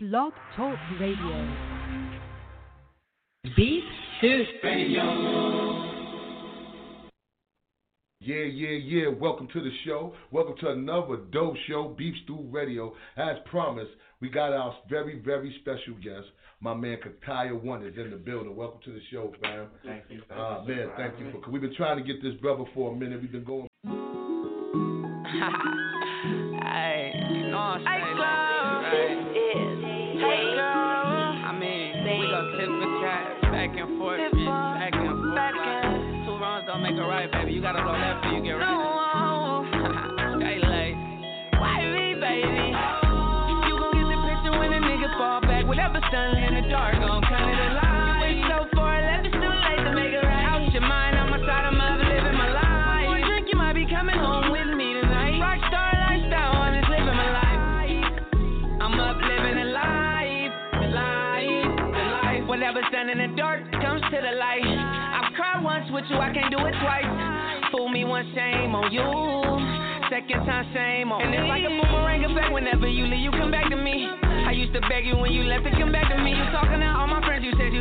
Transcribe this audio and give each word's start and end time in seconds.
Blog 0.00 0.32
Talk 0.56 0.78
Radio. 1.00 1.56
Beef 3.56 3.82
Stew 4.18 4.44
Radio. 4.62 5.02
Yeah, 8.20 8.36
yeah, 8.44 8.68
yeah. 8.78 9.08
Welcome 9.08 9.48
to 9.52 9.60
the 9.60 9.72
show. 9.84 10.14
Welcome 10.30 10.54
to 10.60 10.68
another 10.70 11.16
dope 11.32 11.56
show, 11.66 11.88
Beef 11.98 12.14
Stew 12.24 12.46
Radio. 12.48 12.94
As 13.16 13.38
promised, 13.50 13.90
we 14.20 14.28
got 14.28 14.52
our 14.52 14.72
very, 14.88 15.18
very 15.18 15.52
special 15.62 15.94
guest. 16.00 16.28
My 16.60 16.74
man 16.74 16.98
Kataya 16.98 17.60
One 17.60 17.84
is 17.84 17.96
in 17.96 18.10
the 18.10 18.16
building. 18.16 18.54
Welcome 18.54 18.80
to 18.84 18.92
the 18.92 19.00
show, 19.10 19.34
fam. 19.42 19.66
Thank 19.84 20.04
you. 20.10 20.22
Thank 20.28 20.40
Uh, 20.40 20.62
you 20.64 20.74
man, 20.76 20.88
for 20.90 20.96
thank 20.96 21.18
you 21.18 21.32
for. 21.42 21.50
We've 21.50 21.62
been 21.62 21.74
trying 21.74 21.98
to 21.98 22.04
get 22.04 22.22
this 22.22 22.34
brother 22.40 22.62
for 22.72 22.92
a 22.92 22.96
minute. 22.96 23.20
We've 23.20 23.32
been 23.32 23.42
going. 23.42 23.66
You 37.58 37.64
gotta 37.66 37.82
go 37.82 37.90
left 37.90 38.22
till 38.22 38.38
you 38.38 38.42
get 38.46 38.54
right. 38.54 38.70
No, 38.70 39.66
Straight 40.38 40.62
lace. 40.62 40.94
why 41.58 41.82
me, 41.90 42.14
baby? 42.14 42.70
You 42.70 43.74
gon' 43.82 43.98
get 43.98 44.06
the 44.06 44.18
picture 44.30 44.54
when 44.62 44.70
a 44.70 44.78
nigga 44.78 45.10
fall 45.18 45.42
back. 45.42 45.66
Whatever 45.66 45.98
standing 46.06 46.54
in 46.54 46.54
the 46.62 46.70
dark, 46.70 46.94
gon' 47.02 47.18
come 47.18 47.50
to 47.50 47.56
the 47.58 47.70
light. 47.82 48.30
It's 48.30 48.46
so 48.46 48.62
far 48.78 49.02
left, 49.02 49.26
it's 49.26 49.34
too 49.34 49.42
late 49.42 49.82
to 49.82 49.90
make 49.90 50.14
it 50.14 50.22
right. 50.22 50.46
Out 50.54 50.70
your 50.70 50.86
mind, 50.86 51.18
on 51.18 51.34
my 51.34 51.42
side, 51.42 51.66
I'm 51.66 51.82
ever 51.82 52.06
living 52.06 52.38
my 52.38 52.46
life. 52.46 53.10
For 53.10 53.26
drink, 53.26 53.50
you 53.50 53.58
might 53.58 53.74
be 53.74 53.90
coming 53.90 54.14
home 54.22 54.54
with 54.54 54.70
me 54.78 54.94
tonight. 55.02 55.42
Rockstar 55.42 55.98
lifestyle, 55.98 56.62
I'm 56.62 56.78
just 56.78 56.86
living 56.94 57.10
my 57.10 57.30
life. 57.42 58.06
I'm 58.86 58.94
up 59.02 59.18
living 59.18 59.58
the 59.58 59.68
life, 59.74 60.52
the 60.78 60.88
life, 60.94 61.66
the 61.74 62.04
life. 62.22 62.42
Whatever 62.46 62.86
standing 62.94 63.18
in 63.18 63.34
the 63.34 63.36
dark 63.36 63.66
comes 63.82 63.98
to 64.14 64.18
the 64.22 64.34
light. 64.38 64.62
I've 64.62 65.34
cried 65.34 65.58
once 65.66 65.90
with 65.90 66.06
you, 66.06 66.22
I 66.22 66.30
can't 66.30 66.54
do 66.54 66.62
it 66.62 66.78
twice. 66.78 67.34
Me 67.98 68.04
once, 68.04 68.30
shame 68.30 68.78
on 68.78 68.94
you. 68.94 69.02
Second 70.06 70.46
time, 70.46 70.70
shame 70.70 71.10
on 71.10 71.18
me. 71.18 71.26
And 71.26 71.34
it's 71.34 71.50
like 71.50 71.66
a 71.66 71.72
boomerang 71.74 72.22
effect. 72.30 72.54
Whenever 72.54 72.86
you 72.86 73.10
leave, 73.10 73.26
you 73.26 73.34
come 73.34 73.50
back 73.50 73.66
to 73.74 73.74
me. 73.74 74.06
I 74.46 74.54
used 74.54 74.70
to 74.78 74.80
beg 74.86 75.02
you 75.02 75.18
when 75.18 75.34
you 75.34 75.42
left 75.42 75.66
to 75.66 75.74
come 75.74 75.90
back 75.90 76.06
to 76.06 76.18
me. 76.22 76.30
You 76.30 76.46
talking 76.54 76.78
to 76.78 76.86
all 76.94 77.10
my 77.10 77.18
friends, 77.26 77.42
you 77.42 77.50
said 77.58 77.74
you 77.74 77.77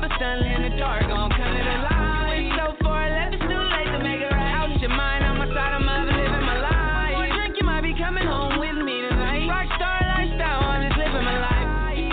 fall 0.00 0.08
back. 0.08 0.20
In 0.20 0.62
the 0.62 0.76
dark, 0.76 1.02
gon' 1.08 1.30
come 1.30 1.52
to 1.52 1.62
the. 1.62 1.76
So 2.56 2.76
far 2.84 3.10
left, 3.10 3.34
it's 3.34 3.42
too 3.42 3.48
late 3.48 3.90
to 3.92 4.00
make 4.02 4.20
it 4.20 4.32
right. 4.32 4.54
Out 4.56 4.80
your 4.80 4.90
mind, 4.90 5.24
my 5.38 5.46
side, 5.48 5.72
I'm 5.72 5.88
ever 5.88 6.12
living 6.12 6.44
my 6.44 6.58
life. 6.60 7.16
A 7.16 7.34
drink, 7.34 7.56
you 7.58 7.64
might 7.66 7.82
be 7.82 7.94
coming 7.96 8.26
home 8.26 8.58
with 8.60 8.76
me 8.84 9.00
tonight. 9.08 9.48
Rockstar 9.48 10.00
lifestyle, 10.04 10.60
I'm 10.60 10.88
just 10.88 10.98
living 10.98 11.24
my 11.24 11.38
life. 11.40 12.12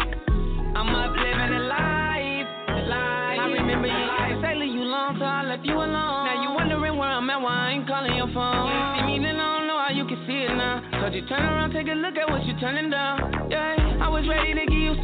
I'm 0.75 0.95
up 0.95 1.11
living 1.15 1.51
a 1.53 1.63
life, 1.67 2.47
life. 2.87 3.39
I 3.39 3.47
remember 3.51 3.87
you 3.87 4.03
life. 4.07 4.39
Leave 4.53 4.75
you 4.75 4.85
long, 4.85 5.17
so 5.19 5.25
I 5.25 5.43
left 5.43 5.65
you 5.65 5.75
alone. 5.75 6.23
Now 6.23 6.43
you 6.43 6.49
wondering 6.53 6.95
where 6.97 7.09
I'm 7.09 7.29
at, 7.29 7.41
why 7.41 7.51
I 7.51 7.71
ain't 7.73 7.87
calling 7.87 8.15
your 8.15 8.31
phone. 8.31 8.69
See 8.99 9.17
me, 9.17 9.25
then 9.25 9.39
I 9.39 9.57
don't 9.57 9.67
know 9.67 9.79
how 9.81 9.91
you 9.91 10.05
can 10.05 10.23
see 10.27 10.45
it 10.45 10.55
now. 10.55 10.79
Told 11.01 11.13
you 11.13 11.25
turn 11.27 11.41
around, 11.41 11.73
take 11.73 11.87
a 11.87 11.97
look 11.97 12.15
at 12.15 12.29
what 12.29 12.45
you 12.45 12.53
turning 12.59 12.89
down. 12.89 13.02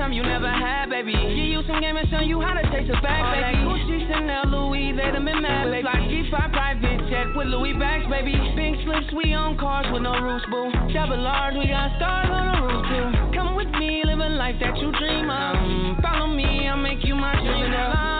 Give 0.09 0.17
you 0.17 0.23
never 0.23 0.49
had, 0.49 0.89
baby. 0.89 1.13
Give 1.13 1.49
you 1.53 1.61
some 1.67 1.81
game 1.81 1.97
and 1.97 2.09
show 2.09 2.21
you 2.21 2.41
how 2.41 2.53
to 2.57 2.65
taste 2.73 2.89
a 2.89 2.97
bag, 3.01 3.21
baby. 3.29 3.45
That 3.45 3.61
Gucci, 3.61 3.97
Chanel, 4.09 4.45
Louis, 4.49 4.91
they 4.97 5.11
done 5.13 5.25
been 5.25 5.41
mad, 5.41 5.69
baby. 5.69 5.85
Like 5.85 6.01
G5 6.09 6.51
private 6.51 6.99
jet 7.09 7.29
with 7.37 7.47
Louis 7.47 7.73
bags, 7.77 8.09
baby. 8.09 8.33
Pink 8.57 8.77
slips, 8.85 9.13
we 9.13 9.33
on 9.33 9.57
cars 9.57 9.85
with 9.93 10.01
no 10.01 10.17
roofs, 10.17 10.45
boo. 10.49 10.71
Double 10.93 11.21
R's, 11.21 11.55
we 11.57 11.67
got 11.69 11.93
stars 11.97 12.29
on 12.33 12.43
the 12.49 12.57
roof 12.65 12.81
too. 12.89 13.37
Come 13.37 13.55
with 13.55 13.69
me, 13.77 14.01
live 14.05 14.19
a 14.19 14.29
life 14.33 14.57
that 14.59 14.77
you 14.77 14.89
dream 14.97 15.29
of. 15.29 15.53
Mm, 15.61 16.01
follow 16.01 16.27
me, 16.27 16.67
I'll 16.67 16.77
make 16.77 17.05
you 17.05 17.13
my 17.13 17.37
dream. 17.37 18.18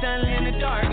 Back. 0.00 0.38
In 0.38 0.44
the 0.44 0.58
dark, 0.58 0.87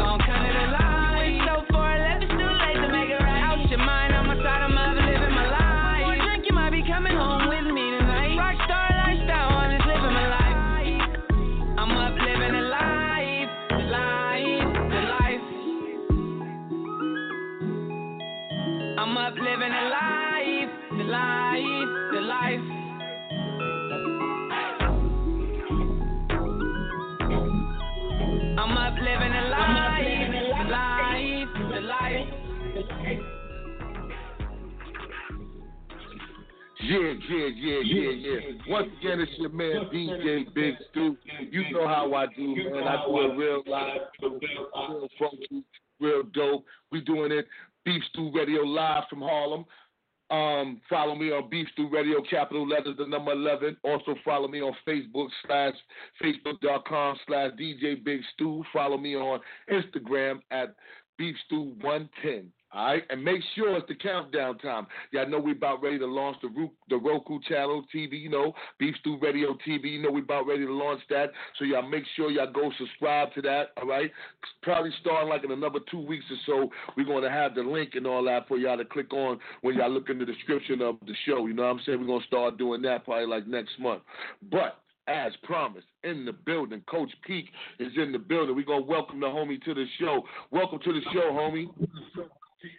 Yeah, 36.95 37.13
yeah, 37.29 37.47
yeah, 37.55 37.79
yeah, 37.83 38.11
yeah. 38.11 38.39
Once 38.69 38.87
again, 38.99 39.19
it's 39.19 39.31
your 39.37 39.49
man 39.49 39.89
DJ 39.93 40.53
Big 40.53 40.75
Stew. 40.91 41.17
You 41.51 41.63
know 41.71 41.87
how 41.87 42.13
I 42.13 42.27
do, 42.27 42.55
man. 42.55 42.87
I 42.87 43.05
do 43.05 43.21
it 43.21 43.37
real 43.37 43.63
live, 43.67 44.01
real 44.21 45.09
funky, 45.19 45.65
real 45.99 46.23
dope. 46.33 46.63
We 46.91 47.01
doing 47.01 47.33
it 47.33 47.47
Beef 47.83 48.01
Stew 48.11 48.31
Radio 48.33 48.61
live 48.61 49.03
from 49.09 49.19
Harlem. 49.19 49.65
Um, 50.31 50.81
follow 50.89 51.15
me 51.15 51.31
on 51.31 51.49
Beef 51.49 51.67
Stew 51.73 51.89
Radio, 51.91 52.21
capital 52.29 52.65
letters, 52.67 52.95
the 52.97 53.05
number 53.05 53.33
11. 53.33 53.75
Also 53.83 54.15
follow 54.23 54.47
me 54.47 54.61
on 54.61 54.73
Facebook 54.87 55.27
slash 55.45 55.73
Facebook.com 56.23 57.17
slash 57.27 57.51
DJ 57.59 58.03
Big 58.03 58.21
Stew. 58.33 58.63
Follow 58.71 58.97
me 58.97 59.15
on 59.17 59.41
Instagram 59.69 60.39
at 60.49 60.75
Beef 61.17 61.35
Stew 61.45 61.75
110. 61.81 62.51
All 62.75 62.87
right, 62.87 63.03
and 63.09 63.23
make 63.23 63.39
sure 63.55 63.77
it's 63.77 63.87
the 63.87 63.95
countdown 63.95 64.57
time. 64.57 64.85
Y'all 65.11 65.29
know 65.29 65.39
we 65.39 65.53
about 65.53 65.81
ready 65.81 65.97
to 65.97 66.05
launch 66.05 66.35
the 66.41 66.49
the 66.89 66.97
Roku 66.97 67.39
channel 67.47 67.85
TV. 67.93 68.19
You 68.19 68.29
know, 68.29 68.53
Beef 68.79 68.93
Stew 68.99 69.17
Radio 69.21 69.57
TV. 69.65 69.93
You 69.93 70.01
know 70.01 70.11
we 70.11 70.19
about 70.19 70.45
ready 70.45 70.65
to 70.65 70.73
launch 70.73 70.99
that. 71.09 71.27
So 71.57 71.63
y'all 71.63 71.87
make 71.87 72.03
sure 72.17 72.29
y'all 72.29 72.51
go 72.51 72.69
subscribe 72.77 73.33
to 73.35 73.41
that. 73.43 73.67
All 73.77 73.87
right, 73.87 74.11
probably 74.61 74.91
starting 74.99 75.29
like 75.29 75.45
in 75.45 75.51
another 75.51 75.79
two 75.89 76.05
weeks 76.05 76.25
or 76.29 76.37
so. 76.45 76.69
We're 76.97 77.05
gonna 77.05 77.31
have 77.31 77.55
the 77.55 77.61
link 77.61 77.91
and 77.93 78.05
all 78.05 78.25
that 78.25 78.45
for 78.49 78.57
y'all 78.57 78.77
to 78.77 78.83
click 78.83 79.13
on 79.13 79.39
when 79.61 79.75
y'all 79.75 79.89
look 79.89 80.09
in 80.09 80.19
the 80.19 80.25
description 80.25 80.81
of 80.81 80.97
the 81.07 81.13
show. 81.25 81.47
You 81.47 81.53
know 81.53 81.63
what 81.63 81.69
I'm 81.69 81.81
saying? 81.85 82.01
We're 82.01 82.07
gonna 82.07 82.25
start 82.27 82.57
doing 82.57 82.81
that 82.81 83.05
probably 83.05 83.27
like 83.27 83.47
next 83.47 83.79
month. 83.79 84.01
But 84.51 84.81
as 85.07 85.31
promised, 85.43 85.87
in 86.03 86.25
the 86.25 86.33
building, 86.33 86.81
Coach 86.89 87.11
Peake 87.25 87.51
is 87.79 87.93
in 87.95 88.11
the 88.11 88.19
building. 88.19 88.53
We're 88.53 88.65
gonna 88.65 88.81
welcome 88.81 89.21
the 89.21 89.27
homie 89.27 89.63
to 89.63 89.73
the 89.73 89.85
show. 89.97 90.23
Welcome 90.51 90.79
to 90.83 90.91
the 90.91 91.01
show, 91.13 91.31
homie. 91.31 91.69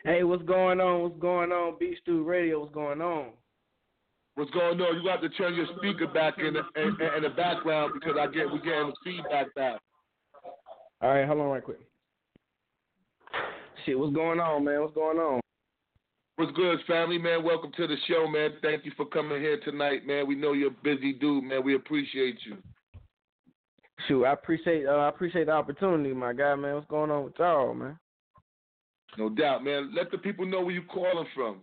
Hey, 0.05 0.23
what's 0.25 0.43
going 0.43 0.81
on? 0.81 1.03
What's 1.03 1.21
going 1.21 1.53
on? 1.53 1.77
Beef 1.78 1.99
Stew 2.03 2.25
Radio, 2.25 2.61
what's 2.61 2.75
going 2.75 3.01
on? 3.01 3.31
What's 4.34 4.51
going 4.51 4.81
on? 4.81 4.97
You 4.97 5.05
got 5.05 5.23
to 5.23 5.28
turn 5.31 5.55
your 5.55 5.67
speaker 5.78 6.07
back 6.07 6.34
in 6.39 6.55
the, 6.55 6.63
in, 6.81 6.97
in 7.17 7.23
the 7.23 7.31
background 7.31 7.93
because 7.95 8.17
I 8.21 8.27
get 8.27 8.51
we 8.53 8.59
getting 8.59 8.93
feedback 9.05 9.55
back. 9.55 9.81
All 11.01 11.11
right, 11.11 11.27
hold 11.27 11.41
on 11.41 11.49
right 11.49 11.65
quick. 11.65 11.81
Shit, 13.84 13.99
what's 13.99 14.15
going 14.15 14.41
on, 14.41 14.65
man? 14.65 14.81
What's 14.81 14.95
going 14.95 15.19
on? 15.19 15.41
What's 16.37 16.53
good, 16.53 16.79
family, 16.87 17.17
man? 17.17 17.45
Welcome 17.45 17.72
to 17.77 17.87
the 17.87 17.97
show, 18.07 18.27
man. 18.29 18.51
Thank 18.61 18.84
you 18.84 18.93
for 18.97 19.07
coming 19.07 19.41
here 19.41 19.59
tonight, 19.61 20.07
man. 20.07 20.27
We 20.27 20.34
know 20.34 20.53
you're 20.53 20.69
a 20.69 20.83
busy 20.83 21.15
dude, 21.15 21.45
man. 21.45 21.65
We 21.65 21.77
appreciate 21.77 22.39
you. 22.45 22.57
Shoot, 24.07 24.27
I 24.27 24.33
appreciate 24.34 24.87
uh, 24.87 24.91
I 24.91 25.09
appreciate 25.09 25.47
the 25.47 25.53
opportunity, 25.53 26.13
my 26.13 26.34
guy, 26.34 26.55
man. 26.55 26.75
What's 26.75 26.87
going 26.89 27.11
on 27.11 27.25
with 27.25 27.39
y'all, 27.39 27.72
man? 27.72 27.99
No 29.18 29.28
doubt, 29.28 29.65
man. 29.65 29.92
Let 29.95 30.10
the 30.10 30.18
people 30.18 30.47
know 30.47 30.60
where 30.63 30.74
you 30.74 30.83
calling 30.83 31.27
from. 31.34 31.60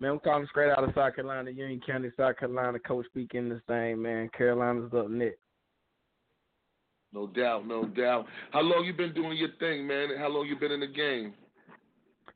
Man, 0.00 0.12
I'm 0.12 0.18
calling 0.20 0.46
straight 0.48 0.70
out 0.70 0.84
of 0.84 0.94
South 0.94 1.16
Carolina, 1.16 1.50
Union 1.50 1.80
County, 1.84 2.10
South 2.16 2.36
Carolina. 2.38 2.78
Coach 2.78 3.06
speaking 3.06 3.48
this 3.48 3.60
thing, 3.66 4.00
man. 4.00 4.30
Carolina's 4.36 4.92
up 4.94 5.10
next. 5.10 5.38
No 7.12 7.26
doubt, 7.26 7.66
no 7.66 7.86
doubt. 7.86 8.26
How 8.52 8.60
long 8.60 8.84
you 8.84 8.92
been 8.92 9.14
doing 9.14 9.36
your 9.38 9.48
thing, 9.58 9.86
man? 9.86 10.10
How 10.18 10.28
long 10.28 10.46
you 10.46 10.56
been 10.56 10.72
in 10.72 10.80
the 10.80 10.86
game? 10.86 11.32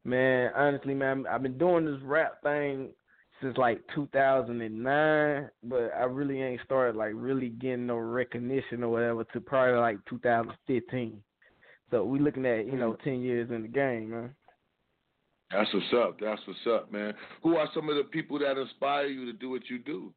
Man, 0.04 0.50
honestly, 0.56 0.94
man, 0.94 1.24
I've 1.30 1.42
been 1.42 1.58
doing 1.58 1.84
this 1.84 2.00
rap 2.02 2.42
thing 2.42 2.88
since 3.40 3.56
like 3.56 3.80
2009, 3.94 5.50
but 5.64 5.90
I 5.96 6.04
really 6.04 6.42
ain't 6.42 6.62
started 6.64 6.96
like 6.96 7.12
really 7.14 7.50
getting 7.50 7.86
no 7.86 7.96
recognition 7.96 8.82
or 8.82 8.88
whatever 8.88 9.24
to 9.24 9.40
probably 9.40 9.78
like 9.78 9.98
2015. 10.08 11.22
So 11.92 12.04
we 12.04 12.18
looking 12.18 12.46
at 12.46 12.66
you 12.66 12.76
know 12.76 12.96
10 13.04 13.20
years 13.20 13.50
in 13.50 13.62
the 13.62 13.68
game, 13.68 14.10
man. 14.10 14.34
That's 15.52 15.72
what's 15.74 15.86
up. 15.94 16.16
That's 16.18 16.40
what's 16.46 16.66
up, 16.66 16.90
man. 16.90 17.12
Who 17.42 17.56
are 17.56 17.68
some 17.74 17.90
of 17.90 17.96
the 17.96 18.04
people 18.04 18.38
that 18.38 18.58
inspire 18.58 19.06
you 19.06 19.26
to 19.26 19.34
do 19.34 19.50
what 19.50 19.68
you 19.68 19.78
do? 19.78 20.12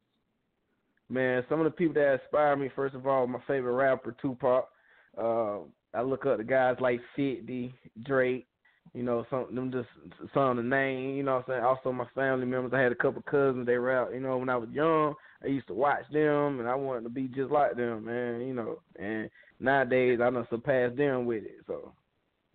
Man, 1.10 1.44
some 1.50 1.60
of 1.60 1.66
the 1.66 1.72
people 1.72 1.96
that 1.96 2.22
inspire 2.22 2.56
me, 2.56 2.70
first 2.74 2.96
of 2.96 3.06
all, 3.06 3.28
my 3.28 3.40
favorite 3.46 3.74
rapper, 3.74 4.16
Tupac. 4.22 4.70
Uh, 5.18 5.58
I 5.94 6.02
look 6.02 6.26
up 6.26 6.38
to 6.38 6.44
guys 6.46 6.78
like 6.80 7.02
50, 7.18 7.74
Drake, 8.06 8.48
you 8.94 9.04
know, 9.04 9.26
some 9.30 9.54
them 9.54 9.72
just 9.72 9.90
some 10.34 10.52
of 10.52 10.58
the 10.58 10.64
name, 10.64 11.16
you 11.16 11.24
know 11.24 11.36
what 11.36 11.50
I'm 11.50 11.56
saying? 11.56 11.64
Also 11.66 11.92
my 11.92 12.08
family 12.16 12.46
members. 12.46 12.72
I 12.74 12.80
had 12.80 12.94
a 12.94 12.96
couple 12.96 13.22
cousins, 13.24 13.66
they 13.66 13.76
rap, 13.76 14.10
you 14.14 14.22
know, 14.22 14.38
when 14.38 14.50
I 14.50 14.56
was 14.56 14.70
young, 14.72 15.14
I 15.44 15.48
used 15.48 15.68
to 15.68 15.74
watch 15.74 16.04
them 16.14 16.62
and 16.62 16.70
I 16.70 16.76
wanted 16.76 17.04
to 17.04 17.10
be 17.10 17.28
just 17.28 17.52
like 17.52 17.76
them, 17.76 18.06
man, 18.06 18.40
you 18.42 18.54
know. 18.54 18.80
And 18.98 19.30
nowadays 19.60 20.20
I 20.22 20.30
done 20.30 20.48
surpassed 20.50 20.98
them 20.98 21.26
with 21.26 21.44
it. 21.44 21.58
So 21.68 21.94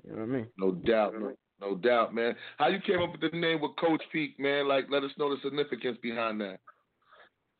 you 0.05 0.13
know 0.13 0.21
what 0.21 0.23
I 0.23 0.27
mean? 0.27 0.47
No 0.59 0.73
doubt, 0.73 1.15
no, 1.19 1.33
no 1.61 1.77
doubt, 1.77 2.15
man. 2.15 2.35
How 2.59 2.69
you 2.69 2.81
came 2.81 3.03
up 3.03 3.13
with 3.13 3.33
the 3.33 3.37
name 3.37 3.61
with 3.61 3.77
Coach 3.77 4.03
Peake, 4.13 4.39
man? 4.39 4.69
Like 4.69 4.87
let 4.91 5.05
us 5.05 5.11
know 5.19 5.31
the 5.31 5.41
significance 5.43 5.99
behind 6.03 6.41
that. 6.41 6.59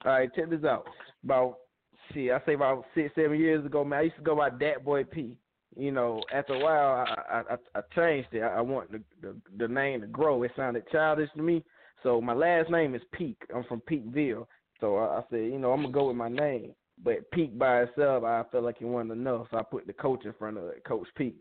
All 0.05 0.13
right, 0.13 0.31
check 0.35 0.51
this 0.51 0.65
out. 0.65 0.87
About 1.25 1.57
see, 2.15 2.31
I 2.31 2.41
say 2.47 2.55
about 2.55 2.85
six, 2.95 3.15
seven 3.15 3.39
years 3.39 3.65
ago, 3.65 3.85
man, 3.85 3.99
I 3.99 4.03
used 4.03 4.17
to 4.17 4.23
go 4.23 4.37
by 4.37 4.51
Dat 4.51 4.85
Boy 4.85 5.05
P 5.05 5.37
you 5.77 5.93
know, 5.93 6.23
after 6.35 6.55
a 6.55 6.59
while, 6.59 7.07
I 7.07 7.43
I, 7.51 7.57
I 7.75 7.81
changed 7.95 8.29
it. 8.33 8.43
I, 8.43 8.57
I 8.57 8.61
want 8.61 8.91
the, 8.91 9.01
the 9.23 9.37
the 9.59 9.69
name 9.69 10.01
to 10.01 10.07
grow. 10.07 10.43
It 10.43 10.53
sounded 10.57 10.89
childish 10.91 11.31
to 11.37 11.43
me, 11.43 11.65
so 12.03 12.21
my 12.21 12.33
last 12.33 12.71
name 12.71 12.95
is 12.95 13.03
Peake. 13.13 13.43
I'm 13.55 13.65
from 13.65 13.81
Peakville, 13.89 14.47
so 14.81 14.97
I, 14.97 15.19
I 15.19 15.23
said, 15.31 15.45
you 15.45 15.59
know, 15.59 15.73
I'm 15.73 15.83
gonna 15.83 15.93
go 15.93 16.09
with 16.09 16.17
my 16.17 16.29
name. 16.29 16.75
But 17.03 17.31
Peake 17.31 17.59
by 17.59 17.83
itself, 17.83 18.25
I 18.25 18.45
felt 18.53 18.65
like 18.65 18.79
he 18.79 18.85
wasn't 18.85 19.13
enough, 19.13 19.47
so 19.51 19.59
I 19.59 19.63
put 19.63 19.87
the 19.87 19.93
coach 19.93 20.25
in 20.25 20.35
front 20.35 20.59
of 20.59 20.65
it, 20.65 20.85
Coach 20.85 21.09
Peake. 21.17 21.37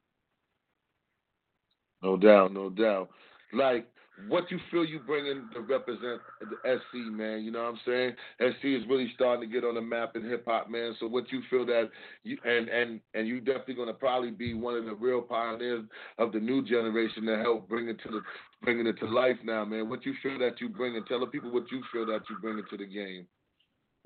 No 2.01 2.15
doubt, 2.15 2.53
no 2.53 2.69
doubt. 2.69 3.09
Like 3.51 3.87
what 4.27 4.51
you 4.51 4.59
feel 4.69 4.83
you 4.83 4.99
bring 4.99 5.25
in 5.25 5.49
to 5.53 5.61
represent 5.61 6.21
the 6.41 6.57
SC, 6.77 7.11
man. 7.11 7.43
You 7.43 7.51
know 7.51 7.63
what 7.63 7.69
I'm 7.69 7.79
saying? 7.85 8.15
SC 8.39 8.65
is 8.65 8.87
really 8.89 9.11
starting 9.15 9.47
to 9.47 9.53
get 9.53 9.65
on 9.65 9.75
the 9.75 9.81
map 9.81 10.15
in 10.15 10.23
hip 10.23 10.43
hop, 10.45 10.69
man. 10.69 10.95
So 10.99 11.07
what 11.07 11.31
you 11.31 11.41
feel 11.49 11.65
that 11.67 11.89
you 12.23 12.37
and 12.43 12.67
and 12.69 12.99
and 13.13 13.27
you 13.27 13.39
definitely 13.39 13.75
going 13.75 13.87
to 13.87 13.93
probably 13.93 14.31
be 14.31 14.53
one 14.53 14.75
of 14.75 14.85
the 14.85 14.95
real 14.95 15.21
pioneers 15.21 15.85
of 16.17 16.31
the 16.31 16.39
new 16.39 16.63
generation 16.63 17.25
to 17.25 17.37
help 17.37 17.69
bring 17.69 17.87
it 17.87 18.01
to 18.03 18.09
the 18.09 18.21
bringing 18.61 18.87
it 18.87 18.99
to 18.99 19.05
life 19.05 19.37
now, 19.43 19.63
man. 19.65 19.89
What 19.89 20.05
you 20.05 20.13
feel 20.21 20.37
that 20.39 20.59
you 20.59 20.69
bring 20.69 20.95
and 20.95 21.05
tell 21.07 21.19
the 21.19 21.27
people 21.27 21.51
what 21.51 21.71
you 21.71 21.81
feel 21.91 22.05
that 22.07 22.21
you 22.29 22.37
bring 22.41 22.59
into 22.59 22.77
the 22.77 22.91
game. 22.91 23.27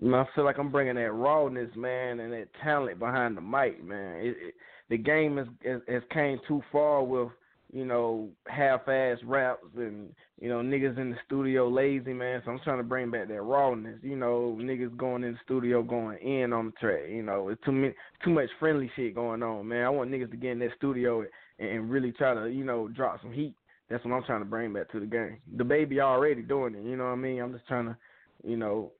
I 0.01 0.25
feel 0.35 0.43
like 0.43 0.57
I'm 0.57 0.71
bringing 0.71 0.95
that 0.95 1.11
rawness, 1.11 1.69
man, 1.75 2.19
and 2.19 2.33
that 2.33 2.47
talent 2.63 2.99
behind 2.99 3.37
the 3.37 3.41
mic, 3.41 3.83
man. 3.83 4.17
It, 4.17 4.35
it, 4.39 4.53
the 4.89 4.97
game 4.97 5.37
has, 5.37 5.47
has 5.87 6.01
came 6.11 6.39
too 6.47 6.61
far 6.71 7.03
with 7.03 7.29
you 7.73 7.85
know, 7.85 8.29
half-ass 8.45 9.17
raps 9.25 9.65
and 9.75 10.13
you 10.39 10.47
know 10.47 10.59
niggas 10.59 10.99
in 10.99 11.09
the 11.09 11.17
studio 11.25 11.67
lazy 11.67 12.13
man. 12.13 12.41
So 12.45 12.51
I'm 12.51 12.59
trying 12.63 12.77
to 12.77 12.83
bring 12.83 13.09
back 13.09 13.27
that 13.27 13.41
rawness. 13.41 13.97
You 14.03 14.15
know, 14.15 14.57
niggas 14.61 14.95
going 14.95 15.23
in 15.23 15.33
the 15.33 15.39
studio 15.43 15.81
going 15.81 16.19
in 16.19 16.53
on 16.53 16.67
the 16.67 16.71
track. 16.73 17.09
You 17.09 17.23
know, 17.23 17.49
it's 17.49 17.63
too 17.65 17.71
many, 17.71 17.95
too 18.23 18.29
much 18.29 18.49
friendly 18.59 18.91
shit 18.95 19.15
going 19.15 19.41
on, 19.41 19.67
man. 19.67 19.85
I 19.85 19.89
want 19.89 20.11
niggas 20.11 20.29
to 20.31 20.37
get 20.37 20.51
in 20.51 20.59
that 20.59 20.77
studio 20.77 21.25
and, 21.57 21.67
and 21.67 21.89
really 21.89 22.11
try 22.11 22.35
to 22.35 22.47
you 22.47 22.63
know 22.63 22.87
drop 22.89 23.19
some 23.21 23.33
heat. 23.33 23.55
That's 23.89 24.05
what 24.05 24.13
I'm 24.13 24.23
trying 24.23 24.41
to 24.41 24.45
bring 24.45 24.71
back 24.71 24.91
to 24.91 24.99
the 24.99 25.07
game. 25.07 25.37
DaBaby 25.57 25.99
already 25.99 26.43
doing 26.43 26.75
it. 26.75 26.83
You 26.83 26.95
know 26.95 27.05
what 27.05 27.11
I 27.11 27.15
mean? 27.15 27.41
I'm 27.41 27.51
just 27.51 27.67
trying 27.67 27.85
to, 27.85 27.97
you 28.43 28.55
know, 28.55 28.91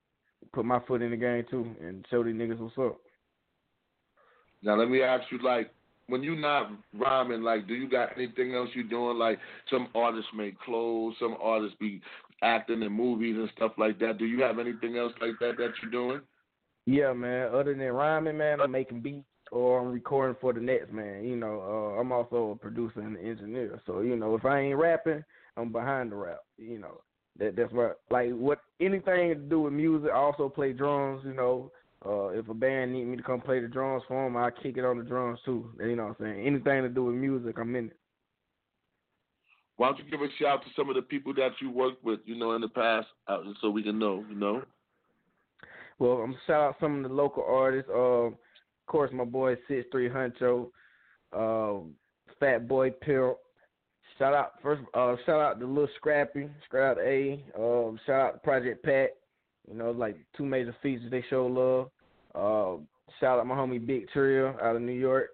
put 0.52 0.66
my 0.66 0.80
foot 0.88 1.02
in 1.02 1.12
the 1.12 1.18
game 1.18 1.46
too 1.50 1.76
and 1.82 2.06
show 2.10 2.24
these 2.24 2.36
niggas 2.36 2.60
what's 2.60 2.78
up. 2.78 2.98
Now 4.62 4.76
let 4.76 4.90
me 4.90 5.02
ask 5.02 5.24
you, 5.32 5.40
like, 5.44 5.72
when 6.08 6.24
you 6.24 6.36
not 6.36 6.72
rhyming, 6.98 7.44
like, 7.44 7.68
do 7.68 7.74
you 7.74 7.90
got 7.90 8.10
anything 8.16 8.56
else 8.56 8.70
you 8.74 8.84
doing? 8.84 9.18
Like, 9.18 9.40
some 9.70 9.88
artists 9.96 10.30
make 10.36 10.60
clothes, 10.60 11.16
some 11.20 11.36
artists 11.42 11.78
be 11.80 12.02
acting 12.42 12.82
in 12.82 12.92
movies 12.92 13.36
and 13.38 13.50
stuff 13.56 13.74
like 13.78 14.00
that. 14.00 14.18
Do 14.18 14.26
you 14.26 14.42
have 14.42 14.60
anything 14.60 14.98
else 14.98 15.14
like 15.22 15.40
that 15.40 15.58
that 15.58 15.72
you're 15.82 15.92
doing? 15.92 16.22
Yeah, 16.86 17.14
man. 17.14 17.54
Other 17.54 17.74
than 17.74 17.88
rhyming, 17.88 18.38
man, 18.38 18.60
I'm 18.60 18.72
making 18.72 19.02
beats 19.02 19.26
or 19.52 19.80
I'm 19.80 19.92
recording 19.92 20.36
for 20.42 20.52
the 20.52 20.60
next 20.60 20.92
man. 20.92 21.24
You 21.24 21.36
know, 21.36 21.62
uh, 21.62 22.00
I'm 22.00 22.12
also 22.12 22.52
a 22.52 22.56
producer 22.56 23.02
and 23.02 23.18
an 23.18 23.26
engineer. 23.26 23.80
So 23.86 24.02
you 24.02 24.16
know, 24.16 24.36
if 24.36 24.46
I 24.46 24.60
ain't 24.60 24.78
rapping, 24.78 25.24
I'm 25.56 25.72
behind 25.72 26.12
the 26.12 26.16
rap. 26.16 26.42
You 26.58 26.80
know, 26.80 27.02
that 27.40 27.56
that's 27.56 27.74
what 27.74 28.00
like 28.10 28.32
what 28.32 28.60
anything 28.80 29.30
to 29.30 29.36
do 29.36 29.62
with 29.62 29.74
music. 29.74 30.12
I 30.14 30.18
also 30.18 30.50
play 30.50 30.74
drums. 30.74 31.22
You 31.26 31.34
know, 31.34 31.72
uh, 32.06 32.28
if 32.30 32.48
a 32.50 32.54
band 32.54 32.94
need 32.94 33.06
me 33.06 33.18
to 33.18 33.24
come 33.24 33.42
play 33.42 33.60
the 33.60 33.68
drums 33.68 34.04
for 34.08 34.24
them, 34.24 34.38
I 34.38 34.52
kick 34.52 34.78
it 34.78 34.86
on 34.86 34.98
the 34.98 35.04
drums 35.04 35.40
too. 35.46 35.72
You 35.80 35.96
know 35.96 36.08
what 36.08 36.16
I'm 36.20 36.26
saying? 36.26 36.48
Anything 36.48 36.84
to 36.84 36.90
do 36.90 37.06
with 37.06 37.16
music, 37.16 37.58
I'm 37.60 37.76
in 37.76 37.86
it. 37.86 37.98
Why 39.78 39.88
don't 39.88 39.98
you 40.00 40.12
give 40.12 40.22
a 40.22 40.28
shout 40.40 40.60
out 40.60 40.64
to 40.64 40.70
some 40.76 40.90
of 40.90 40.96
the 40.96 41.02
people 41.02 41.34
that 41.34 41.52
you 41.60 41.72
worked 41.72 42.04
with, 42.04 42.20
you 42.26 42.36
know, 42.36 42.54
in 42.54 42.62
the 42.62 42.68
past, 42.68 43.08
uh, 43.28 43.40
so 43.60 43.72
we 43.72 43.82
can 43.82 43.98
know, 43.98 44.24
you 44.30 44.36
know? 44.36 44.62
Well, 45.98 46.18
I'm 46.18 46.36
shout 46.46 46.62
out 46.62 46.76
some 46.80 46.98
of 46.98 47.10
the 47.10 47.16
local 47.16 47.44
artists. 47.48 47.90
Uh, 47.90 48.28
of 48.28 48.34
course, 48.86 49.12
my 49.14 49.24
boy 49.24 49.56
Six 49.68 49.88
Three 49.92 50.10
Huncho, 50.10 50.70
uh, 51.32 51.84
Fat 52.40 52.68
Boy 52.68 52.92
Pill. 52.92 53.40
Shout 54.18 54.34
out 54.34 54.54
first. 54.62 54.82
Uh, 54.94 55.16
shout 55.26 55.42
out 55.42 55.60
to 55.60 55.66
Lil 55.66 55.88
Scrappy. 55.96 56.48
Shout 56.72 56.82
out 56.82 56.98
A. 57.00 57.44
Um, 57.58 58.00
shout 58.06 58.22
out 58.22 58.32
to 58.34 58.40
Project 58.40 58.84
Pat. 58.84 59.12
You 59.70 59.78
know, 59.78 59.92
like 59.92 60.18
two 60.38 60.46
major 60.46 60.76
features 60.84 61.10
they 61.10 61.24
show 61.30 61.46
love. 61.48 61.90
Uh, 62.36 62.82
shout 63.20 63.40
out 63.40 63.48
my 63.48 63.56
homie 63.56 63.86
Big 63.86 64.10
Trill 64.10 64.56
out 64.62 64.76
of 64.76 64.82
New 64.82 64.92
York. 64.92 65.30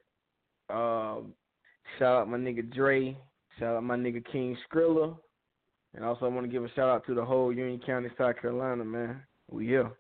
Uh, 0.70 1.18
shout 1.98 2.22
out 2.22 2.30
my 2.30 2.38
nigga 2.38 2.74
Dre. 2.74 3.18
Shout 3.58 3.76
out 3.76 3.84
my 3.84 3.96
nigga 3.96 4.24
King 4.32 4.56
Skrilla. 4.72 5.18
And 5.96 6.06
also 6.06 6.26
I 6.26 6.30
want 6.30 6.46
to 6.46 6.52
give 6.52 6.64
a 6.64 6.70
shout 6.70 6.90
out 6.90 7.06
to 7.08 7.16
the 7.16 7.26
whole 7.26 7.52
Union 7.52 7.82
County, 7.86 8.10
South 8.18 8.40
Carolina, 8.40 8.86
man. 8.86 9.22
We 9.50 9.66
here. 9.66 9.92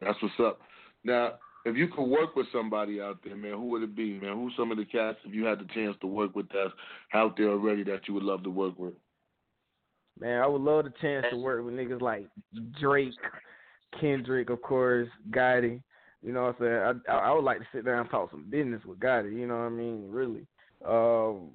That's 0.00 0.20
what's 0.22 0.34
up. 0.40 0.60
Now, 1.04 1.34
if 1.64 1.76
you 1.76 1.88
could 1.88 2.04
work 2.04 2.34
with 2.34 2.46
somebody 2.52 3.00
out 3.00 3.18
there, 3.24 3.36
man, 3.36 3.52
who 3.52 3.66
would 3.66 3.82
it 3.82 3.94
be, 3.94 4.18
man? 4.18 4.34
Who's 4.34 4.52
some 4.56 4.70
of 4.70 4.78
the 4.78 4.84
cats 4.84 5.18
if 5.24 5.34
you 5.34 5.44
had 5.44 5.58
the 5.58 5.66
chance 5.74 5.96
to 6.00 6.06
work 6.06 6.34
with 6.34 6.48
that's 6.48 6.72
out 7.14 7.36
there 7.36 7.50
already 7.50 7.84
that 7.84 8.08
you 8.08 8.14
would 8.14 8.22
love 8.22 8.42
to 8.44 8.50
work 8.50 8.78
with? 8.78 8.94
Man, 10.18 10.40
I 10.40 10.46
would 10.46 10.60
love 10.60 10.84
the 10.84 10.92
chance 11.00 11.26
to 11.30 11.36
work 11.36 11.64
with 11.64 11.74
niggas 11.74 12.00
like 12.00 12.26
Drake, 12.80 13.14
Kendrick, 14.00 14.50
of 14.50 14.60
course, 14.62 15.08
Gotti. 15.30 15.80
You 16.22 16.32
know 16.32 16.44
what 16.44 16.56
I'm 16.60 16.94
saying? 16.94 17.02
I 17.08 17.12
I 17.12 17.32
would 17.32 17.44
like 17.44 17.58
to 17.58 17.66
sit 17.72 17.84
down 17.84 18.00
and 18.00 18.10
talk 18.10 18.30
some 18.30 18.44
business 18.48 18.84
with 18.84 19.00
Gotti. 19.00 19.32
You 19.32 19.46
know 19.46 19.56
what 19.56 19.64
I 19.64 19.70
mean? 19.70 20.08
Really. 20.08 20.46
Um, 20.86 21.50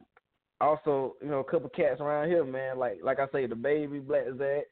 also, 0.59 1.15
you 1.21 1.29
know, 1.29 1.39
a 1.39 1.43
couple 1.43 1.69
cats 1.69 2.01
around 2.01 2.29
here, 2.29 2.43
man. 2.43 2.77
Like 2.77 2.99
like 3.03 3.19
I 3.19 3.27
say, 3.31 3.47
DaBaby, 3.47 4.05
Black 4.07 4.25
Zach, 4.37 4.63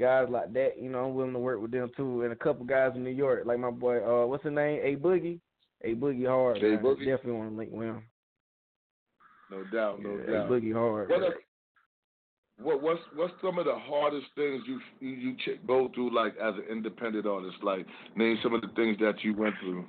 guys 0.00 0.26
like 0.30 0.52
that. 0.54 0.72
You 0.80 0.90
know, 0.90 1.04
I'm 1.04 1.14
willing 1.14 1.34
to 1.34 1.38
work 1.38 1.60
with 1.60 1.70
them 1.70 1.90
too, 1.96 2.22
and 2.22 2.32
a 2.32 2.36
couple 2.36 2.64
guys 2.64 2.92
in 2.96 3.04
New 3.04 3.10
York, 3.10 3.44
like 3.44 3.58
my 3.58 3.70
boy, 3.70 3.98
uh, 3.98 4.26
what's 4.26 4.42
his 4.42 4.52
name? 4.52 4.80
A 4.82 4.96
Boogie. 4.96 5.38
A 5.82 5.94
Boogie 5.94 6.26
hard. 6.26 6.56
A 6.56 6.78
Boogie. 6.78 7.06
Definitely 7.06 7.32
want 7.32 7.50
to 7.50 7.56
link 7.56 7.70
with 7.72 7.86
him. 7.86 8.02
No 9.50 9.64
doubt, 9.72 10.02
no 10.02 10.18
yeah, 10.18 10.32
doubt. 10.32 10.46
A 10.46 10.50
Boogie 10.50 10.74
hard. 10.74 11.10
What, 11.10 11.22
what 12.62 12.82
what's 12.82 13.00
what's 13.14 13.32
some 13.42 13.58
of 13.58 13.64
the 13.64 13.74
hardest 13.76 14.26
things 14.34 14.62
you 14.66 14.80
you, 15.00 15.16
you 15.16 15.36
go 15.66 15.90
through 15.94 16.14
like 16.14 16.34
as 16.36 16.54
an 16.54 16.64
independent 16.70 17.26
artist? 17.26 17.56
Like 17.62 17.86
name 18.16 18.38
some 18.42 18.54
of 18.54 18.62
the 18.62 18.68
things 18.76 18.96
that 19.00 19.22
you 19.22 19.34
went 19.34 19.54
through. 19.60 19.84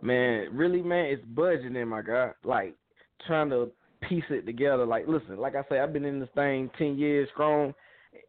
Man, 0.00 0.48
really, 0.52 0.80
man, 0.82 1.06
it's 1.06 1.24
budgeting, 1.34 1.88
my 1.88 2.02
God. 2.02 2.34
Like 2.44 2.74
trying 3.26 3.50
to 3.50 3.70
piece 4.02 4.24
it 4.30 4.46
together. 4.46 4.86
Like, 4.86 5.08
listen, 5.08 5.38
like 5.38 5.56
I 5.56 5.62
say, 5.68 5.80
I've 5.80 5.92
been 5.92 6.04
in 6.04 6.20
this 6.20 6.28
thing 6.34 6.70
ten 6.78 6.96
years 6.98 7.28
strong. 7.32 7.74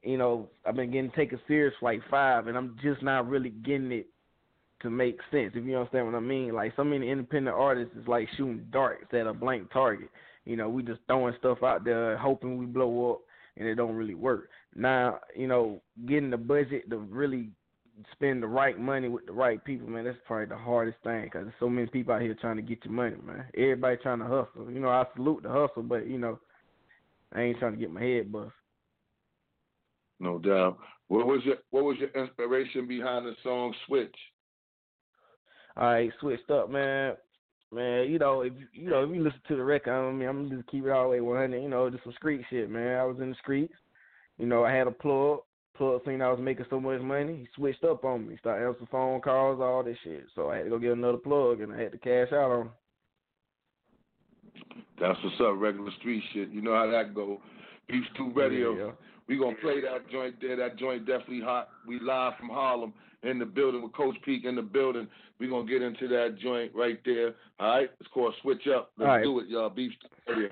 You 0.03 0.17
know, 0.17 0.49
I've 0.65 0.75
been 0.75 0.91
getting 0.91 1.11
taken 1.11 1.39
serious 1.47 1.73
for 1.79 1.91
like 1.91 2.01
five, 2.09 2.47
and 2.47 2.57
I'm 2.57 2.77
just 2.81 3.03
not 3.03 3.27
really 3.27 3.49
getting 3.49 3.91
it 3.91 4.07
to 4.81 4.89
make 4.89 5.19
sense. 5.31 5.51
If 5.55 5.65
you 5.65 5.77
understand 5.77 6.05
what 6.05 6.15
I 6.15 6.21
mean, 6.21 6.53
like 6.53 6.73
so 6.75 6.83
many 6.83 7.09
independent 7.09 7.55
artists 7.55 7.95
is 7.95 8.07
like 8.07 8.27
shooting 8.37 8.65
darts 8.71 9.13
at 9.13 9.27
a 9.27 9.33
blank 9.33 9.71
target. 9.71 10.09
You 10.45 10.55
know, 10.55 10.69
we 10.69 10.83
just 10.83 11.01
throwing 11.07 11.35
stuff 11.39 11.63
out 11.63 11.83
there 11.83 12.17
hoping 12.17 12.57
we 12.57 12.65
blow 12.65 13.11
up 13.11 13.21
and 13.57 13.67
it 13.67 13.75
don't 13.75 13.95
really 13.95 14.15
work. 14.15 14.49
Now, 14.75 15.19
you 15.35 15.47
know, 15.47 15.81
getting 16.07 16.29
the 16.29 16.37
budget 16.37 16.89
to 16.89 16.97
really 16.97 17.49
spend 18.13 18.41
the 18.41 18.47
right 18.47 18.79
money 18.79 19.09
with 19.09 19.25
the 19.25 19.33
right 19.33 19.63
people, 19.63 19.87
man, 19.87 20.05
that's 20.05 20.17
probably 20.25 20.45
the 20.45 20.55
hardest 20.55 20.97
thing 21.03 21.25
because 21.25 21.43
there's 21.43 21.55
so 21.59 21.69
many 21.69 21.87
people 21.87 22.13
out 22.13 22.21
here 22.21 22.35
trying 22.39 22.55
to 22.55 22.61
get 22.61 22.83
your 22.85 22.93
money, 22.93 23.15
man. 23.25 23.45
Everybody 23.57 23.97
trying 23.97 24.19
to 24.19 24.25
hustle. 24.25 24.71
You 24.71 24.79
know, 24.79 24.89
I 24.89 25.03
salute 25.15 25.43
the 25.43 25.49
hustle, 25.49 25.83
but 25.83 26.07
you 26.07 26.17
know, 26.17 26.39
I 27.33 27.41
ain't 27.41 27.59
trying 27.59 27.73
to 27.73 27.79
get 27.79 27.91
my 27.91 28.01
head 28.01 28.31
bust. 28.31 28.53
No 30.19 30.37
doubt. 30.39 30.77
What 31.07 31.25
was 31.25 31.41
your 31.43 31.57
What 31.71 31.83
was 31.83 31.97
your 31.97 32.09
inspiration 32.09 32.87
behind 32.87 33.25
the 33.25 33.35
song 33.43 33.73
Switch? 33.87 34.15
All 35.77 35.91
right, 35.91 36.11
switched 36.19 36.49
up, 36.49 36.69
man. 36.69 37.15
Man, 37.71 38.09
you 38.09 38.17
know, 38.17 38.41
if 38.41 38.53
you 38.73 38.89
know, 38.89 39.03
if 39.03 39.15
you 39.15 39.23
listen 39.23 39.41
to 39.47 39.55
the 39.55 39.63
record, 39.63 39.93
I 39.93 40.11
mean, 40.11 40.27
I'm 40.27 40.49
just 40.49 40.67
keep 40.67 40.85
it 40.85 40.89
all 40.89 41.03
the 41.03 41.09
way 41.09 41.21
100. 41.21 41.61
You 41.61 41.69
know, 41.69 41.89
just 41.89 42.03
some 42.03 42.13
street 42.13 42.43
shit, 42.49 42.69
man. 42.69 42.97
I 42.97 43.03
was 43.03 43.19
in 43.21 43.29
the 43.29 43.35
streets. 43.35 43.75
You 44.37 44.47
know, 44.47 44.63
I 44.63 44.73
had 44.73 44.87
a 44.87 44.91
plug. 44.91 45.39
Plug 45.77 46.01
seen 46.05 46.21
I 46.21 46.31
was 46.31 46.41
making 46.41 46.65
so 46.69 46.79
much 46.79 46.99
money. 47.01 47.37
He 47.37 47.47
switched 47.55 47.83
up 47.83 48.03
on 48.03 48.27
me. 48.27 48.37
Started 48.39 48.67
answering 48.67 48.87
phone 48.91 49.21
calls, 49.21 49.61
all 49.61 49.83
this 49.83 49.97
shit. 50.03 50.25
So 50.35 50.49
I 50.49 50.57
had 50.57 50.63
to 50.63 50.69
go 50.71 50.79
get 50.79 50.91
another 50.91 51.17
plug, 51.17 51.61
and 51.61 51.71
I 51.71 51.79
had 51.79 51.91
to 51.93 51.97
cash 51.97 52.33
out 52.33 52.51
on 52.51 52.61
him. 52.61 52.71
That's 54.99 55.17
what's 55.23 55.39
up, 55.39 55.55
regular 55.57 55.91
street 55.99 56.23
shit. 56.33 56.49
You 56.49 56.61
know 56.61 56.73
how 56.73 56.89
that 56.91 57.13
go. 57.13 57.39
Beef 57.87 58.03
Stew 58.13 58.33
Radio. 58.35 58.93
Yeah, 59.29 59.35
yeah. 59.35 59.39
We 59.39 59.43
gonna 59.43 59.57
play 59.61 59.81
that 59.81 60.09
joint 60.11 60.35
there. 60.41 60.55
That 60.55 60.77
joint 60.77 61.05
definitely 61.05 61.41
hot. 61.41 61.69
We 61.87 61.99
live 61.99 62.33
from 62.39 62.49
Harlem 62.49 62.93
in 63.23 63.39
the 63.39 63.45
building 63.45 63.83
with 63.83 63.93
Coach 63.93 64.15
Peake 64.25 64.45
in 64.45 64.55
the 64.55 64.61
building. 64.61 65.07
We 65.39 65.47
gonna 65.47 65.69
get 65.69 65.81
into 65.81 66.07
that 66.09 66.37
joint 66.41 66.71
right 66.75 66.99
there. 67.05 67.35
All 67.59 67.69
right, 67.77 67.89
it's 67.99 68.09
called 68.13 68.33
Switch 68.41 68.67
Up. 68.67 68.91
Let's 68.97 69.07
All 69.07 69.15
right. 69.15 69.23
do 69.23 69.39
it, 69.39 69.47
y'all. 69.47 69.69
Beef 69.69 69.91
Stew 69.99 70.33
Radio. 70.33 70.49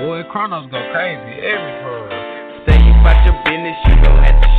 Boy, 0.00 0.22
Chronos 0.32 0.70
go 0.70 0.80
crazy 0.92 1.44
every 1.44 1.72
time. 1.84 2.64
Say 2.66 2.76
you 2.76 2.92
bout 3.04 3.20
your 3.24 3.36
business, 3.44 3.76
you 3.84 3.94
gon' 4.02 4.24
have 4.24 4.40
to 4.42 4.49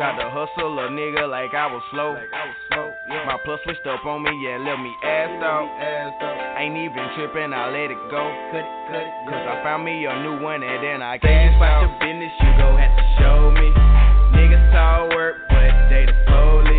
Tried 0.00 0.16
to 0.16 0.30
hustle 0.32 0.78
a 0.80 0.88
nigga 0.88 1.28
like 1.28 1.52
I 1.52 1.68
was 1.68 1.82
slow. 1.92 2.16
My 3.26 3.36
plus 3.44 3.60
switched 3.64 3.84
up 3.84 4.00
on 4.06 4.22
me 4.22 4.32
and 4.32 4.64
let 4.64 4.80
me 4.80 4.96
ass 5.04 5.28
out. 5.44 5.68
Ain't 6.56 6.72
even 6.72 7.04
tripping, 7.16 7.52
I 7.52 7.68
let 7.68 7.92
it 7.92 8.00
go. 8.08 8.24
Cause 9.28 9.44
I 9.44 9.60
found 9.62 9.84
me 9.84 10.06
a 10.06 10.22
new 10.22 10.40
one 10.40 10.62
and 10.62 10.82
then 10.82 11.02
I 11.02 11.18
cashed 11.18 11.60
out. 11.60 11.84
your 11.84 11.92
business, 12.00 12.32
you 12.40 12.48
gon' 12.56 12.80
have 12.80 12.96
to 12.96 13.04
show 13.20 13.52
me. 13.52 13.68
Niggas 14.40 14.72
all 14.72 15.12
work, 15.12 15.36
but 15.52 15.68
they 15.92 16.08
the 16.08 16.16
police. 16.24 16.69